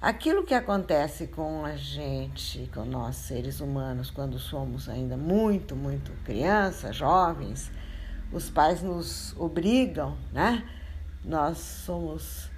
Aquilo 0.00 0.44
que 0.44 0.54
acontece 0.54 1.26
com 1.26 1.62
a 1.62 1.76
gente, 1.76 2.70
com 2.72 2.86
nós 2.86 3.16
seres 3.16 3.60
humanos, 3.60 4.10
quando 4.10 4.38
somos 4.38 4.88
ainda 4.88 5.14
muito, 5.14 5.76
muito 5.76 6.10
crianças, 6.24 6.96
jovens, 6.96 7.70
os 8.32 8.48
pais 8.48 8.82
nos 8.82 9.36
obrigam, 9.36 10.16
né? 10.32 10.66
Nós 11.22 11.58
somos 11.58 12.50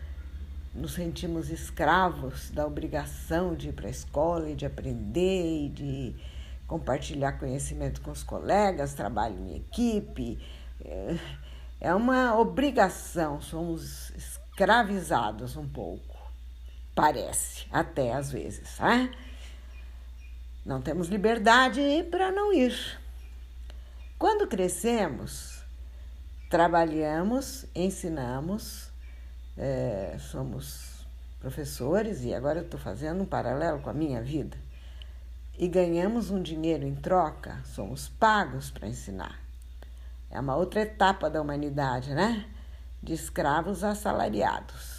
nos 0.72 0.94
sentimos 0.94 1.50
escravos 1.50 2.50
da 2.50 2.64
obrigação 2.64 3.54
de 3.56 3.70
ir 3.70 3.72
para 3.72 3.88
a 3.88 3.90
escola 3.90 4.48
e 4.48 4.54
de 4.54 4.64
aprender 4.64 5.66
e 5.66 5.68
de 5.68 6.16
compartilhar 6.66 7.32
conhecimento 7.32 8.00
com 8.00 8.10
os 8.12 8.22
colegas, 8.22 8.94
trabalho 8.94 9.36
em 9.38 9.56
equipe. 9.56 10.38
É, 10.80 11.18
é 11.80 11.94
uma 11.94 12.38
obrigação, 12.38 13.40
somos 13.40 14.10
escravizados 14.10 15.56
um 15.56 15.68
pouco, 15.68 16.11
parece, 16.94 17.66
até 17.70 18.12
às 18.12 18.30
vezes. 18.30 18.78
Né? 18.78 19.12
Não 20.64 20.80
temos 20.80 21.08
liberdade 21.08 21.80
para 22.10 22.30
não 22.30 22.52
ir. 22.52 23.00
Quando 24.18 24.46
crescemos, 24.46 25.62
trabalhamos, 26.48 27.66
ensinamos, 27.74 28.90
é, 29.56 30.16
somos 30.18 31.04
professores 31.40 32.22
e 32.22 32.32
agora 32.32 32.60
eu 32.60 32.64
estou 32.64 32.78
fazendo 32.78 33.22
um 33.22 33.26
paralelo 33.26 33.80
com 33.80 33.90
a 33.90 33.94
minha 33.94 34.22
vida. 34.22 34.56
E 35.58 35.66
ganhamos 35.66 36.30
um 36.30 36.40
dinheiro 36.40 36.86
em 36.86 36.94
troca, 36.94 37.60
somos 37.64 38.08
pagos 38.08 38.70
para 38.70 38.86
ensinar. 38.86 39.40
É 40.30 40.40
uma 40.40 40.56
outra 40.56 40.80
etapa 40.80 41.28
da 41.28 41.42
humanidade, 41.42 42.14
né? 42.14 42.46
De 43.02 43.12
escravos 43.12 43.82
a 43.82 43.90
assalariados. 43.90 44.91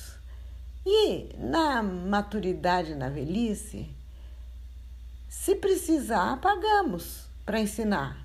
E 0.85 1.29
na 1.37 1.81
maturidade, 1.81 2.93
na 2.93 3.09
velhice, 3.09 3.89
se 5.29 5.55
precisar, 5.55 6.39
pagamos 6.41 7.25
para 7.45 7.59
ensinar. 7.59 8.23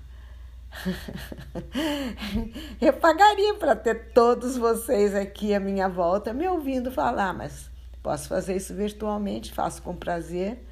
Eu 2.79 2.93
pagaria 2.93 3.55
para 3.55 3.75
ter 3.75 4.11
todos 4.13 4.55
vocês 4.57 5.15
aqui 5.15 5.53
à 5.53 5.59
minha 5.59 5.89
volta 5.89 6.33
me 6.33 6.47
ouvindo 6.47 6.91
falar, 6.91 7.33
mas 7.33 7.69
posso 8.03 8.29
fazer 8.29 8.55
isso 8.55 8.75
virtualmente, 8.75 9.53
faço 9.53 9.81
com 9.81 9.95
prazer. 9.95 10.63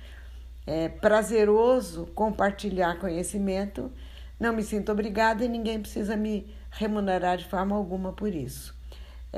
É 0.66 0.90
prazeroso 0.90 2.06
compartilhar 2.08 3.00
conhecimento. 3.00 3.92
Não 4.40 4.54
me 4.54 4.62
sinto 4.62 4.92
obrigada 4.92 5.44
e 5.44 5.48
ninguém 5.48 5.80
precisa 5.80 6.16
me 6.16 6.54
remunerar 6.70 7.38
de 7.38 7.46
forma 7.46 7.76
alguma 7.76 8.14
por 8.14 8.34
isso. 8.34 8.77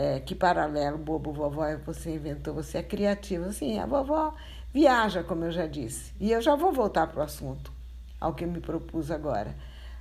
É, 0.01 0.17
que 0.21 0.33
paralelo 0.33 0.97
bobo, 0.97 1.33
vovó, 1.33 1.65
você 1.85 2.15
inventou, 2.15 2.53
você 2.53 2.77
é 2.77 2.81
criativa. 2.81 3.51
Sim, 3.51 3.79
a 3.79 3.85
vovó 3.85 4.33
viaja, 4.73 5.23
como 5.23 5.43
eu 5.43 5.51
já 5.51 5.67
disse. 5.67 6.13
E 6.21 6.31
eu 6.31 6.41
já 6.41 6.55
vou 6.55 6.71
voltar 6.71 7.05
para 7.07 7.19
o 7.19 7.23
assunto, 7.23 7.69
ao 8.17 8.33
que 8.33 8.45
eu 8.45 8.47
me 8.47 8.61
propus 8.61 9.11
agora. 9.11 9.53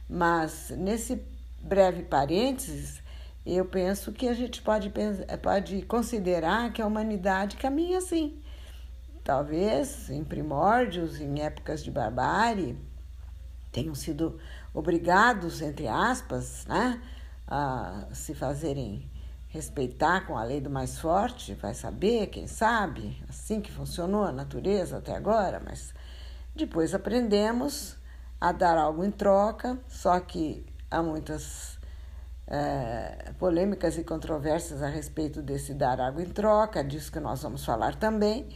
Mas 0.08 0.70
nesse 0.70 1.20
breve 1.60 2.04
parênteses, 2.04 3.02
eu 3.44 3.64
penso 3.64 4.12
que 4.12 4.28
a 4.28 4.34
gente 4.34 4.62
pode, 4.62 4.92
pode 5.42 5.82
considerar 5.82 6.72
que 6.72 6.80
a 6.80 6.86
humanidade 6.86 7.56
caminha 7.56 7.98
assim. 7.98 8.40
Talvez 9.24 10.08
em 10.10 10.22
primórdios, 10.22 11.20
em 11.20 11.40
épocas 11.40 11.82
de 11.82 11.90
barbárie, 11.90 12.78
tenham 13.72 13.96
sido 13.96 14.38
obrigados, 14.72 15.60
entre 15.60 15.88
aspas, 15.88 16.64
né, 16.66 17.02
a 17.48 18.06
se 18.12 18.32
fazerem 18.32 19.04
respeitar 19.58 20.24
com 20.24 20.38
a 20.38 20.44
lei 20.44 20.60
do 20.60 20.70
mais 20.70 21.00
forte, 21.00 21.52
vai 21.54 21.74
saber, 21.74 22.28
quem 22.28 22.46
sabe, 22.46 23.20
assim 23.28 23.60
que 23.60 23.72
funcionou 23.72 24.22
a 24.22 24.30
natureza 24.30 24.98
até 24.98 25.16
agora, 25.16 25.60
mas 25.64 25.92
depois 26.54 26.94
aprendemos 26.94 27.96
a 28.40 28.52
dar 28.52 28.78
algo 28.78 29.04
em 29.04 29.10
troca, 29.10 29.76
só 29.88 30.20
que 30.20 30.64
há 30.88 31.02
muitas 31.02 31.76
é, 32.46 33.32
polêmicas 33.36 33.98
e 33.98 34.04
controvérsias 34.04 34.80
a 34.80 34.86
respeito 34.86 35.42
desse 35.42 35.74
dar 35.74 36.00
algo 36.00 36.20
em 36.20 36.26
troca, 36.26 36.84
disso 36.84 37.10
que 37.10 37.18
nós 37.18 37.42
vamos 37.42 37.64
falar 37.64 37.96
também. 37.96 38.48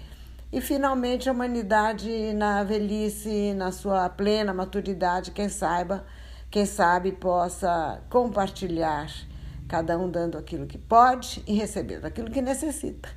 E 0.52 0.60
finalmente 0.60 1.28
a 1.28 1.32
humanidade 1.32 2.32
na 2.32 2.62
velhice, 2.62 3.52
na 3.54 3.72
sua 3.72 4.08
plena 4.08 4.54
maturidade, 4.54 5.32
quem 5.32 5.48
saiba, 5.48 6.04
quem 6.48 6.64
sabe 6.64 7.10
possa 7.10 8.00
compartilhar, 8.08 9.10
cada 9.72 9.98
um 9.98 10.10
dando 10.10 10.38
aquilo 10.38 10.66
que 10.66 10.78
pode 10.78 11.42
e 11.46 11.54
recebendo 11.54 12.04
aquilo 12.04 12.30
que 12.30 12.42
necessita 12.42 13.08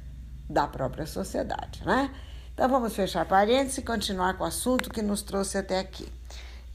da 0.50 0.68
própria 0.68 1.06
sociedade, 1.06 1.84
né? 1.86 2.10
Então 2.54 2.70
vamos 2.70 2.96
fechar 2.96 3.26
parênteses 3.26 3.78
e 3.80 3.82
continuar 3.82 4.38
com 4.38 4.44
o 4.44 4.48
assunto 4.48 4.90
que 4.90 5.02
nos 5.02 5.22
trouxe 5.22 5.58
até 5.58 5.80
aqui 5.80 6.08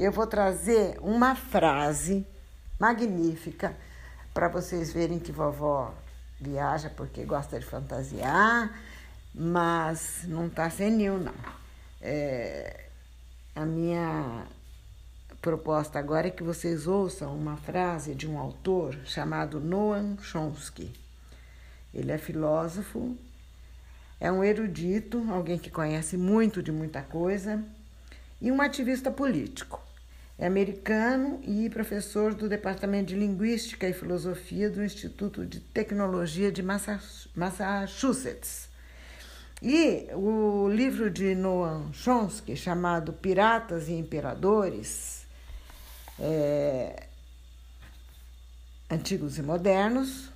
eu 0.01 0.11
vou 0.11 0.27
trazer 0.27 0.99
uma 1.03 1.35
frase 1.35 2.27
magnífica 2.79 3.77
para 4.33 4.49
vocês 4.49 4.91
verem 4.95 5.19
que 5.19 5.31
vovó 5.31 5.93
viaja 6.41 6.89
porque 6.89 7.23
gosta 7.23 7.61
de 7.61 7.67
fantasiar, 7.67 8.81
mas 9.35 10.23
não 10.25 10.47
está 10.47 10.71
senil, 10.71 11.19
não. 11.19 11.35
É, 12.01 12.87
a 13.55 13.67
minha 13.67 14.25
proposta 15.41 15.99
agora 15.99 16.29
é 16.29 16.31
que 16.31 16.43
vocês 16.43 16.87
ouçam 16.87 17.35
uma 17.37 17.57
frase 17.57 18.15
de 18.15 18.29
um 18.29 18.39
autor 18.39 18.97
chamado 19.05 19.59
Noam 19.59 20.19
Chomsky. 20.21 20.93
Ele 21.93 22.13
é 22.13 22.19
filósofo, 22.19 23.17
é 24.21 24.31
um 24.31 24.45
erudito, 24.45 25.27
alguém 25.31 25.59
que 25.59 25.71
conhece 25.71 26.17
muito 26.17 26.63
de 26.63 26.71
muita 26.71 27.01
coisa, 27.03 27.65
e 28.41 28.53
um 28.53 28.61
ativista 28.61 29.11
político. 29.11 29.81
É 30.39 30.47
americano 30.47 31.41
e 31.43 31.69
professor 31.69 32.33
do 32.33 32.49
Departamento 32.49 33.09
de 33.09 33.15
Linguística 33.15 33.89
e 33.89 33.93
Filosofia 33.93 34.71
do 34.71 34.83
Instituto 34.83 35.45
de 35.45 35.61
Tecnologia 35.61 36.51
de 36.53 36.63
Massachusetts. 37.35 38.69
E 39.63 40.09
o 40.15 40.69
livro 40.71 41.11
de 41.11 41.35
Noam 41.35 41.93
Chomsky, 41.93 42.57
chamado 42.57 43.13
Piratas 43.13 43.89
e 43.89 43.93
Imperadores, 43.93 45.20
é, 46.21 47.09
Antigos 48.91 49.39
e 49.39 49.43
Modernos, 49.43 50.29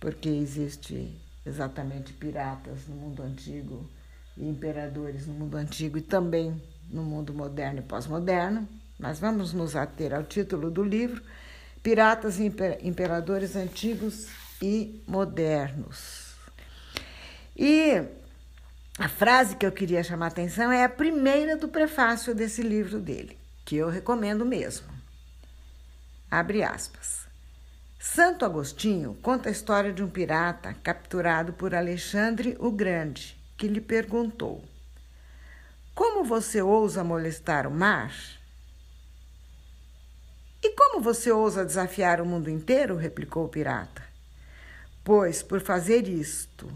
porque 0.00 0.28
existe 0.28 1.16
exatamente 1.44 2.12
piratas 2.12 2.86
no 2.88 2.96
mundo 2.96 3.22
antigo 3.22 3.88
e 4.36 4.48
imperadores 4.48 5.26
no 5.26 5.34
mundo 5.34 5.56
antigo 5.56 5.98
e 5.98 6.02
também 6.02 6.60
no 6.90 7.02
mundo 7.02 7.34
moderno 7.34 7.80
e 7.80 7.82
pós-moderno 7.82 8.66
mas 9.02 9.18
vamos 9.18 9.52
nos 9.52 9.74
ater 9.74 10.14
ao 10.14 10.22
título 10.22 10.70
do 10.70 10.84
livro: 10.84 11.20
Piratas 11.82 12.38
e 12.38 12.50
Imperadores 12.82 13.56
Antigos 13.56 14.28
e 14.62 15.02
Modernos. 15.08 16.36
E 17.56 18.00
a 18.96 19.08
frase 19.08 19.56
que 19.56 19.66
eu 19.66 19.72
queria 19.72 20.04
chamar 20.04 20.26
a 20.26 20.28
atenção 20.28 20.70
é 20.70 20.84
a 20.84 20.88
primeira 20.88 21.56
do 21.56 21.66
prefácio 21.66 22.32
desse 22.32 22.62
livro 22.62 23.00
dele, 23.00 23.36
que 23.64 23.76
eu 23.76 23.88
recomendo 23.88 24.44
mesmo. 24.44 24.86
Abre 26.30 26.62
aspas. 26.62 27.26
Santo 27.98 28.44
Agostinho 28.44 29.14
conta 29.22 29.48
a 29.48 29.52
história 29.52 29.92
de 29.92 30.02
um 30.02 30.08
pirata 30.08 30.74
capturado 30.82 31.52
por 31.52 31.74
Alexandre 31.74 32.56
o 32.58 32.70
Grande, 32.70 33.38
que 33.56 33.68
lhe 33.68 33.80
perguntou: 33.80 34.64
Como 35.94 36.24
você 36.24 36.60
ousa 36.60 37.04
molestar 37.04 37.66
o 37.66 37.70
mar? 37.70 38.12
E 40.62 40.70
como 40.74 41.00
você 41.00 41.30
ousa 41.30 41.64
desafiar 41.64 42.20
o 42.20 42.26
mundo 42.26 42.50
inteiro? 42.50 42.96
replicou 42.96 43.44
o 43.44 43.48
pirata. 43.48 44.02
Pois 45.04 45.42
por 45.42 45.60
fazer 45.60 46.08
isto, 46.08 46.68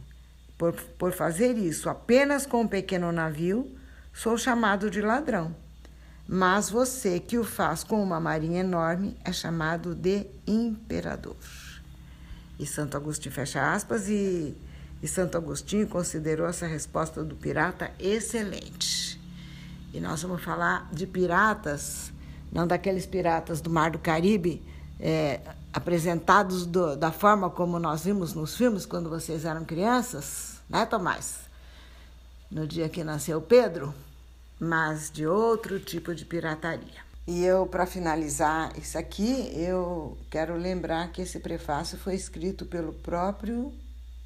por, 0.56 0.72
por 0.72 1.12
fazer 1.12 1.56
isso 1.56 1.88
apenas 1.88 2.46
com 2.46 2.62
um 2.62 2.68
pequeno 2.68 3.10
navio, 3.10 3.76
sou 4.12 4.38
chamado 4.38 4.90
de 4.90 5.00
ladrão. 5.00 5.54
Mas 6.28 6.68
você 6.70 7.20
que 7.20 7.38
o 7.38 7.44
faz 7.44 7.84
com 7.84 8.02
uma 8.02 8.18
marinha 8.18 8.60
enorme 8.60 9.16
é 9.24 9.32
chamado 9.32 9.94
de 9.94 10.26
imperador. 10.46 11.36
E 12.58 12.66
Santo 12.66 12.96
Agostinho 12.96 13.34
fecha 13.34 13.72
aspas 13.72 14.08
e, 14.08 14.56
e 15.02 15.06
Santo 15.06 15.36
Agostinho 15.36 15.86
considerou 15.86 16.46
essa 16.46 16.66
resposta 16.66 17.22
do 17.22 17.36
pirata 17.36 17.92
excelente. 17.98 19.20
E 19.92 20.00
nós 20.00 20.22
vamos 20.22 20.42
falar 20.42 20.88
de 20.92 21.06
piratas 21.06 22.12
não 22.52 22.66
daqueles 22.66 23.06
piratas 23.06 23.60
do 23.60 23.70
Mar 23.70 23.90
do 23.90 23.98
Caribe, 23.98 24.62
é, 24.98 25.40
apresentados 25.72 26.64
do, 26.64 26.96
da 26.96 27.12
forma 27.12 27.50
como 27.50 27.78
nós 27.78 28.04
vimos 28.04 28.32
nos 28.32 28.56
filmes 28.56 28.86
quando 28.86 29.10
vocês 29.10 29.44
eram 29.44 29.64
crianças, 29.64 30.60
né, 30.68 30.86
Tomás? 30.86 31.40
No 32.50 32.66
dia 32.66 32.88
que 32.88 33.04
nasceu 33.04 33.40
Pedro, 33.40 33.92
mas 34.58 35.10
de 35.10 35.26
outro 35.26 35.78
tipo 35.78 36.14
de 36.14 36.24
pirataria. 36.24 37.04
E 37.26 37.44
eu, 37.44 37.66
para 37.66 37.86
finalizar 37.86 38.72
isso 38.78 38.96
aqui, 38.96 39.50
eu 39.54 40.16
quero 40.30 40.56
lembrar 40.56 41.10
que 41.10 41.22
esse 41.22 41.40
prefácio 41.40 41.98
foi 41.98 42.14
escrito 42.14 42.64
pelo 42.64 42.92
próprio 42.92 43.72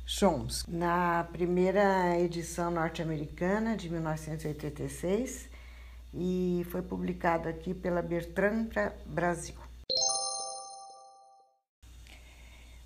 Chomsky, 0.04 0.70
na 0.70 1.24
primeira 1.32 2.18
edição 2.18 2.70
norte-americana 2.70 3.76
de 3.76 3.88
1986 3.88 5.48
e 6.12 6.66
foi 6.70 6.82
publicado 6.82 7.48
aqui 7.48 7.72
pela 7.72 8.02
Bertrand 8.02 8.68
Brasil. 9.06 9.54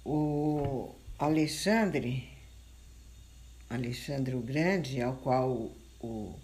O 0.05 0.95
Alexandre, 1.19 2.29
Alexandre 3.71 4.35
o 4.35 4.41
Grande, 4.41 5.01
ao 5.01 5.15
qual 5.17 5.73
o, 5.99 6.39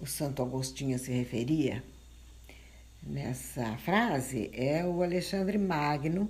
o 0.00 0.06
Santo 0.06 0.42
Agostinho 0.42 0.98
se 0.98 1.12
referia 1.12 1.82
nessa 3.02 3.76
frase, 3.78 4.50
é 4.52 4.84
o 4.84 5.02
Alexandre 5.02 5.58
Magno, 5.58 6.28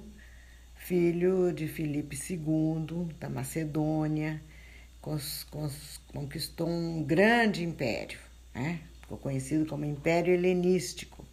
filho 0.75 1.53
de 1.53 1.69
Filipe 1.69 2.17
II, 2.17 3.09
da 3.19 3.29
Macedônia, 3.29 4.43
conquistou 6.13 6.69
um 6.69 7.03
grande 7.03 7.63
império, 7.63 8.19
né? 8.55 8.81
ficou 9.01 9.19
conhecido 9.19 9.67
como 9.67 9.85
Império 9.85 10.35
Helenístico. 10.35 11.25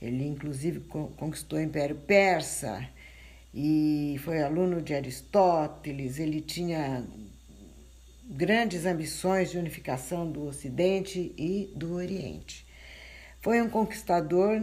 Ele, 0.00 0.26
inclusive, 0.26 0.80
conquistou 1.16 1.58
o 1.58 1.62
Império 1.62 1.96
Persa 1.96 2.88
e 3.52 4.20
foi 4.24 4.42
aluno 4.42 4.80
de 4.80 4.94
Aristóteles. 4.94 6.18
Ele 6.18 6.40
tinha 6.40 7.04
grandes 8.28 8.84
ambições 8.84 9.50
de 9.50 9.58
unificação 9.58 10.30
do 10.30 10.46
Ocidente 10.46 11.32
e 11.38 11.72
do 11.74 11.94
Oriente. 11.94 12.66
Foi 13.40 13.62
um 13.62 13.70
conquistador 13.70 14.60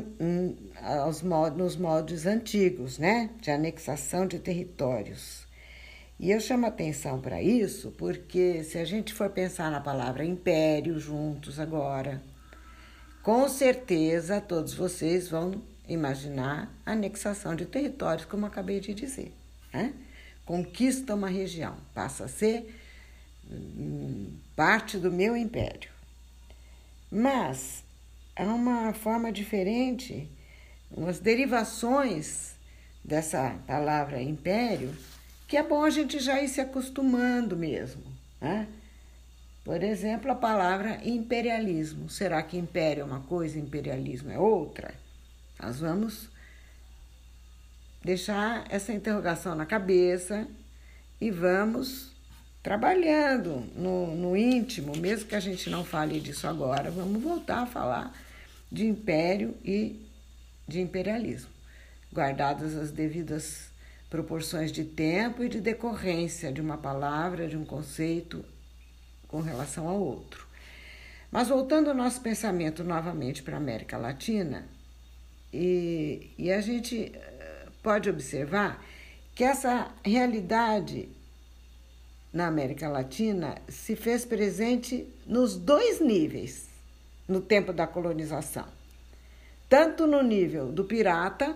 nos 1.55 1.75
modos 1.75 2.25
antigos, 2.27 2.99
né? 2.99 3.31
de 3.41 3.49
anexação 3.49 4.27
de 4.27 4.37
territórios. 4.37 5.47
E 6.19 6.29
eu 6.29 6.39
chamo 6.39 6.67
atenção 6.67 7.19
para 7.19 7.41
isso 7.41 7.91
porque, 7.97 8.63
se 8.63 8.77
a 8.77 8.85
gente 8.85 9.13
for 9.13 9.29
pensar 9.29 9.71
na 9.71 9.81
palavra 9.81 10.23
império 10.23 10.99
juntos 10.99 11.59
agora, 11.59 12.21
com 13.23 13.49
certeza 13.49 14.39
todos 14.39 14.73
vocês 14.73 15.27
vão 15.27 15.61
imaginar 15.87 16.71
anexação 16.85 17.55
de 17.55 17.65
territórios, 17.65 18.25
como 18.25 18.45
acabei 18.45 18.79
de 18.79 18.93
dizer. 18.93 19.33
Né? 19.73 19.93
Conquista 20.45 21.15
uma 21.15 21.29
região, 21.29 21.75
passa 21.93 22.25
a 22.25 22.27
ser 22.27 22.73
parte 24.55 24.97
do 24.97 25.11
meu 25.11 25.35
império. 25.35 25.89
Mas 27.11 27.83
há 28.35 28.43
uma 28.43 28.93
forma 28.93 29.31
diferente, 29.31 30.29
umas 30.91 31.19
derivações 31.19 32.55
dessa 33.03 33.57
palavra 33.67 34.21
império, 34.21 34.95
que 35.47 35.57
é 35.57 35.63
bom 35.63 35.83
a 35.83 35.89
gente 35.89 36.19
já 36.19 36.41
ir 36.41 36.47
se 36.47 36.59
acostumando 36.59 37.55
mesmo. 37.55 38.03
Né? 38.41 38.67
Por 39.63 39.81
exemplo, 39.83 40.31
a 40.31 40.35
palavra 40.35 40.99
imperialismo. 41.03 42.09
Será 42.09 42.41
que 42.41 42.57
império 42.57 43.01
é 43.01 43.05
uma 43.05 43.21
coisa 43.21 43.59
imperialismo 43.59 44.31
é 44.31 44.39
outra? 44.39 44.93
Nós 45.61 45.79
vamos 45.79 46.29
deixar 48.03 48.65
essa 48.69 48.93
interrogação 48.93 49.55
na 49.55 49.65
cabeça 49.65 50.47
e 51.19 51.31
vamos 51.31 52.14
trabalhando 52.65 53.63
no, 53.75 54.15
no 54.15 54.35
íntimo, 54.35 54.97
mesmo 54.97 55.27
que 55.27 55.35
a 55.35 55.39
gente 55.39 55.69
não 55.69 55.85
fale 55.85 56.19
disso 56.19 56.47
agora, 56.47 56.89
vamos 56.89 57.21
voltar 57.21 57.59
a 57.59 57.65
falar 57.67 58.11
de 58.71 58.87
império 58.87 59.55
e 59.63 60.03
de 60.67 60.81
imperialismo, 60.81 61.51
guardadas 62.11 62.75
as 62.75 62.89
devidas 62.89 63.69
proporções 64.09 64.71
de 64.71 64.83
tempo 64.83 65.43
e 65.43 65.47
de 65.47 65.61
decorrência 65.61 66.51
de 66.51 66.59
uma 66.59 66.75
palavra, 66.75 67.47
de 67.47 67.55
um 67.55 67.63
conceito 67.63 68.43
com 69.27 69.41
relação 69.41 69.87
ao 69.87 70.01
outro. 70.01 70.47
Mas 71.31 71.49
voltando 71.49 71.91
o 71.91 71.93
nosso 71.93 72.19
pensamento 72.21 72.83
novamente 72.83 73.43
para 73.43 73.57
a 73.57 73.59
América 73.59 73.95
Latina, 73.95 74.67
e, 75.53 76.31
e 76.35 76.51
a 76.51 76.61
gente 76.61 77.11
eh, 77.13 77.67
pode 77.83 78.09
observar 78.09 78.83
que 79.35 79.43
essa 79.43 79.91
realidade 80.03 81.14
na 82.35 82.47
América 82.47 82.89
Latina 82.89 83.55
se 83.69 83.95
fez 83.95 84.25
presente 84.25 85.07
nos 85.25 85.55
dois 85.55 86.01
níveis 86.01 86.67
no 87.25 87.39
tempo 87.39 87.71
da 87.71 87.87
colonização, 87.87 88.67
tanto 89.69 90.05
no 90.05 90.21
nível 90.21 90.69
do 90.69 90.83
pirata 90.83 91.55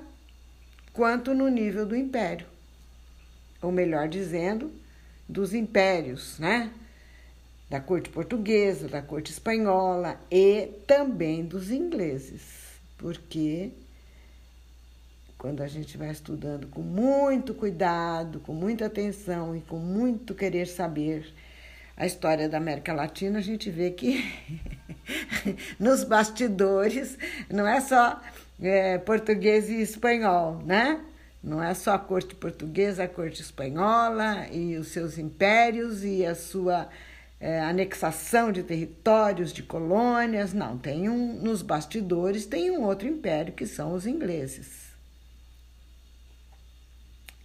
quanto 0.93 1.33
no 1.33 1.49
nível 1.49 1.85
do 1.85 1.97
império, 1.97 2.47
ou 3.61 3.73
melhor 3.73 4.07
dizendo, 4.07 4.71
dos 5.27 5.53
impérios, 5.53 6.39
né? 6.39 6.71
Da 7.69 7.81
corte 7.81 8.09
portuguesa, 8.09 8.87
da 8.87 9.01
corte 9.01 9.33
espanhola 9.33 10.17
e 10.31 10.69
também 10.87 11.43
dos 11.43 11.71
ingleses, 11.71 12.79
porque 12.97 13.73
quando 15.39 15.63
a 15.63 15.67
gente 15.67 15.97
vai 15.97 16.11
estudando 16.11 16.67
com 16.67 16.81
muito 16.81 17.53
cuidado, 17.53 18.41
com 18.41 18.53
muita 18.53 18.87
atenção 18.87 19.55
e 19.55 19.61
com 19.61 19.77
muito 19.77 20.35
querer 20.35 20.67
saber 20.67 21.33
a 21.95 22.05
história 22.05 22.49
da 22.49 22.57
América 22.57 22.93
Latina, 22.93 23.39
a 23.39 23.41
gente 23.41 23.71
vê 23.71 23.91
que 23.91 24.21
nos 25.79 26.03
bastidores, 26.03 27.17
não 27.49 27.65
é 27.65 27.79
só 27.79 28.21
é, 28.61 28.97
português 28.97 29.69
e 29.69 29.81
espanhol, 29.81 30.61
né? 30.65 30.99
Não 31.41 31.63
é 31.63 31.73
só 31.73 31.93
a 31.93 31.99
corte 31.99 32.35
portuguesa, 32.35 33.05
a 33.05 33.07
corte 33.07 33.41
espanhola 33.41 34.45
e 34.51 34.75
os 34.75 34.89
seus 34.89 35.17
impérios 35.17 36.03
e 36.03 36.25
a 36.25 36.35
sua 36.35 36.89
é, 37.39 37.61
anexação 37.61 38.51
de 38.51 38.61
territórios, 38.61 39.53
de 39.53 39.63
colônias. 39.63 40.53
Não, 40.53 40.77
tem 40.77 41.07
um 41.07 41.41
nos 41.41 41.61
bastidores 41.61 42.45
tem 42.45 42.69
um 42.71 42.83
outro 42.83 43.07
império 43.07 43.53
que 43.53 43.65
são 43.65 43.93
os 43.93 44.05
ingleses. 44.05 44.88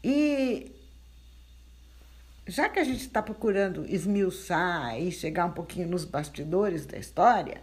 E 0.05 0.71
já 2.47 2.69
que 2.69 2.79
a 2.79 2.85
gente 2.85 3.01
está 3.01 3.23
procurando 3.23 3.87
esmiuçar 3.89 5.01
e 5.01 5.11
chegar 5.11 5.47
um 5.47 5.53
pouquinho 5.53 5.89
nos 5.89 6.05
bastidores 6.05 6.85
da 6.85 6.99
história, 6.99 7.63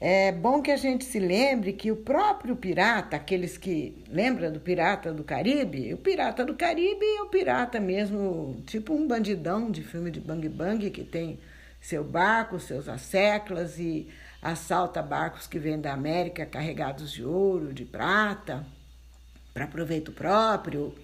é 0.00 0.32
bom 0.32 0.60
que 0.60 0.72
a 0.72 0.76
gente 0.76 1.04
se 1.04 1.20
lembre 1.20 1.72
que 1.72 1.92
o 1.92 1.96
próprio 1.96 2.56
pirata, 2.56 3.16
aqueles 3.16 3.56
que 3.56 4.04
lembram 4.08 4.52
do 4.52 4.58
pirata 4.58 5.12
do 5.12 5.22
Caribe, 5.22 5.94
o 5.94 5.98
pirata 5.98 6.44
do 6.44 6.54
Caribe 6.54 7.04
é 7.04 7.22
o 7.22 7.26
pirata 7.26 7.78
mesmo, 7.78 8.60
tipo 8.66 8.92
um 8.92 9.06
bandidão 9.06 9.70
de 9.70 9.82
filme 9.82 10.10
de 10.10 10.20
bang 10.20 10.48
bang 10.48 10.90
que 10.90 11.04
tem 11.04 11.38
seu 11.80 12.02
barco, 12.02 12.58
seus 12.58 12.88
asseclas 12.88 13.78
e 13.78 14.08
assalta 14.42 15.00
barcos 15.00 15.46
que 15.46 15.58
vêm 15.60 15.80
da 15.80 15.92
América 15.92 16.44
carregados 16.44 17.12
de 17.12 17.24
ouro, 17.24 17.72
de 17.72 17.84
prata, 17.84 18.66
para 19.58 19.66
proveito 19.66 20.12
próprio. 20.12 20.94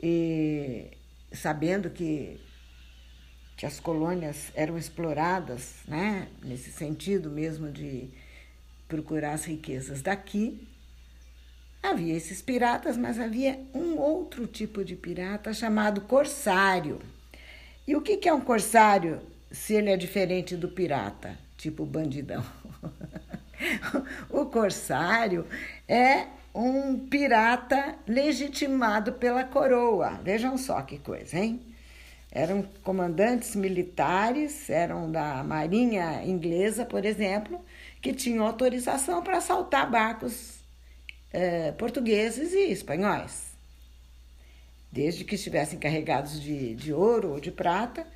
E 0.00 0.92
sabendo 1.32 1.90
que, 1.90 2.40
que 3.56 3.66
as 3.66 3.80
colônias 3.80 4.52
eram 4.54 4.78
exploradas, 4.78 5.78
né, 5.88 6.28
nesse 6.44 6.70
sentido 6.70 7.28
mesmo 7.28 7.72
de 7.72 8.08
procurar 8.86 9.32
as 9.32 9.46
riquezas 9.46 10.00
daqui, 10.00 10.68
havia 11.82 12.14
esses 12.14 12.40
piratas, 12.40 12.96
mas 12.96 13.18
havia 13.18 13.58
um 13.74 13.98
outro 13.98 14.46
tipo 14.46 14.84
de 14.84 14.94
pirata 14.94 15.52
chamado 15.52 16.02
corsário. 16.02 17.00
E 17.86 17.96
o 17.96 18.00
que 18.00 18.28
é 18.28 18.32
um 18.32 18.40
corsário 18.40 19.20
se 19.50 19.74
ele 19.74 19.90
é 19.90 19.96
diferente 19.96 20.56
do 20.56 20.68
pirata, 20.68 21.36
tipo 21.56 21.84
bandidão? 21.84 22.44
o 24.30 24.46
corsário 24.46 25.46
é 25.88 26.28
um 26.54 26.98
pirata 27.08 27.96
legitimado 28.06 29.14
pela 29.14 29.42
coroa. 29.42 30.20
Vejam 30.22 30.56
só 30.56 30.80
que 30.82 30.98
coisa, 30.98 31.38
hein? 31.38 31.60
Eram 32.30 32.62
comandantes 32.82 33.54
militares, 33.56 34.68
eram 34.70 35.10
da 35.10 35.42
Marinha 35.42 36.22
Inglesa, 36.24 36.84
por 36.84 37.04
exemplo, 37.04 37.64
que 38.00 38.12
tinham 38.12 38.46
autorização 38.46 39.22
para 39.22 39.38
assaltar 39.38 39.90
barcos 39.90 40.58
eh, 41.32 41.72
portugueses 41.72 42.52
e 42.52 42.70
espanhóis. 42.70 43.54
Desde 44.90 45.24
que 45.24 45.34
estivessem 45.34 45.78
carregados 45.78 46.40
de, 46.40 46.74
de 46.74 46.92
ouro 46.92 47.32
ou 47.32 47.40
de 47.40 47.50
prata, 47.50 48.06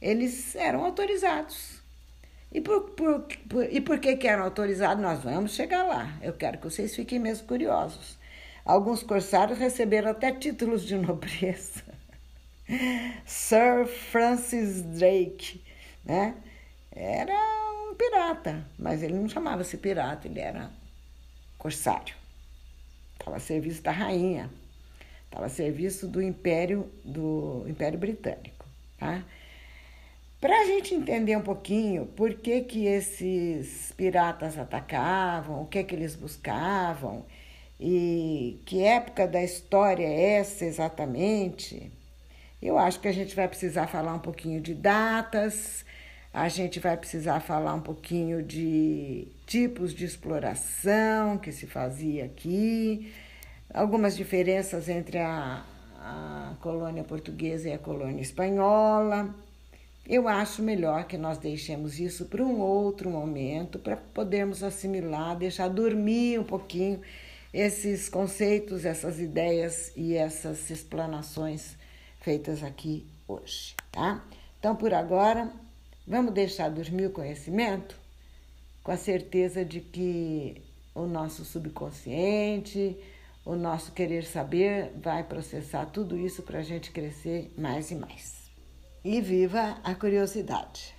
eles 0.00 0.56
eram 0.56 0.84
autorizados. 0.84 1.83
E 2.54 2.60
por, 2.60 2.90
por, 2.90 3.26
por, 3.48 3.64
e 3.64 3.80
por 3.80 3.98
que, 3.98 4.16
que 4.16 4.28
eram 4.28 4.44
autorizados? 4.44 5.02
Nós 5.02 5.24
vamos 5.24 5.54
chegar 5.54 5.82
lá. 5.82 6.16
Eu 6.22 6.32
quero 6.32 6.58
que 6.58 6.64
vocês 6.64 6.94
fiquem 6.94 7.18
mesmo 7.18 7.48
curiosos. 7.48 8.16
Alguns 8.64 9.02
corsários 9.02 9.58
receberam 9.58 10.12
até 10.12 10.32
títulos 10.32 10.86
de 10.86 10.94
nobreza. 10.96 11.82
Sir 13.26 13.86
Francis 13.86 14.82
Drake, 14.82 15.60
né? 16.04 16.36
Era 16.92 17.34
um 17.90 17.94
pirata, 17.96 18.64
mas 18.78 19.02
ele 19.02 19.14
não 19.14 19.28
chamava-se 19.28 19.76
pirata, 19.76 20.28
ele 20.28 20.38
era 20.38 20.70
corsário. 21.58 22.14
Estava 23.18 23.36
a 23.36 23.40
serviço 23.40 23.82
da 23.82 23.90
rainha, 23.90 24.48
estava 25.24 25.46
a 25.46 25.48
serviço 25.48 26.06
do 26.06 26.22
Império 26.22 26.88
do 27.04 27.64
Império 27.66 27.98
Britânico, 27.98 28.64
tá? 28.96 29.24
Para 30.44 30.60
a 30.60 30.64
gente 30.66 30.94
entender 30.94 31.34
um 31.38 31.40
pouquinho 31.40 32.04
por 32.04 32.34
que, 32.34 32.60
que 32.60 32.84
esses 32.84 33.94
piratas 33.96 34.58
atacavam, 34.58 35.62
o 35.62 35.66
que, 35.66 35.82
que 35.82 35.94
eles 35.94 36.14
buscavam 36.14 37.24
e 37.80 38.60
que 38.66 38.82
época 38.82 39.26
da 39.26 39.42
história 39.42 40.04
é 40.04 40.32
essa 40.34 40.66
exatamente, 40.66 41.90
eu 42.60 42.76
acho 42.76 43.00
que 43.00 43.08
a 43.08 43.12
gente 43.12 43.34
vai 43.34 43.48
precisar 43.48 43.86
falar 43.86 44.12
um 44.12 44.18
pouquinho 44.18 44.60
de 44.60 44.74
datas, 44.74 45.82
a 46.30 46.46
gente 46.50 46.78
vai 46.78 46.94
precisar 46.98 47.40
falar 47.40 47.72
um 47.72 47.80
pouquinho 47.80 48.42
de 48.42 49.26
tipos 49.46 49.94
de 49.94 50.04
exploração 50.04 51.38
que 51.38 51.52
se 51.52 51.66
fazia 51.66 52.26
aqui, 52.26 53.10
algumas 53.72 54.14
diferenças 54.14 54.90
entre 54.90 55.16
a, 55.16 55.64
a 55.98 56.54
colônia 56.60 57.02
portuguesa 57.02 57.70
e 57.70 57.72
a 57.72 57.78
colônia 57.78 58.20
espanhola 58.20 59.34
eu 60.06 60.28
acho 60.28 60.62
melhor 60.62 61.04
que 61.04 61.16
nós 61.16 61.38
deixemos 61.38 61.98
isso 61.98 62.26
para 62.26 62.42
um 62.44 62.60
outro 62.60 63.08
momento, 63.08 63.78
para 63.78 63.96
podermos 63.96 64.62
assimilar, 64.62 65.36
deixar 65.36 65.68
dormir 65.68 66.38
um 66.38 66.44
pouquinho 66.44 67.00
esses 67.52 68.08
conceitos, 68.08 68.84
essas 68.84 69.18
ideias 69.18 69.92
e 69.96 70.14
essas 70.14 70.68
explanações 70.70 71.76
feitas 72.20 72.62
aqui 72.62 73.06
hoje, 73.26 73.74
tá? 73.90 74.22
Então, 74.58 74.76
por 74.76 74.92
agora, 74.92 75.50
vamos 76.06 76.34
deixar 76.34 76.68
dormir 76.68 77.06
o 77.06 77.12
conhecimento 77.12 77.98
com 78.82 78.92
a 78.92 78.96
certeza 78.98 79.64
de 79.64 79.80
que 79.80 80.60
o 80.94 81.06
nosso 81.06 81.44
subconsciente, 81.44 82.96
o 83.42 83.54
nosso 83.54 83.92
querer 83.92 84.24
saber 84.24 84.92
vai 84.96 85.24
processar 85.24 85.86
tudo 85.86 86.18
isso 86.18 86.42
para 86.42 86.58
a 86.58 86.62
gente 86.62 86.90
crescer 86.90 87.50
mais 87.56 87.90
e 87.90 87.94
mais 87.94 88.43
e 89.04 89.20
viva 89.20 89.76
a 89.84 89.94
curiosidade. 89.94 90.93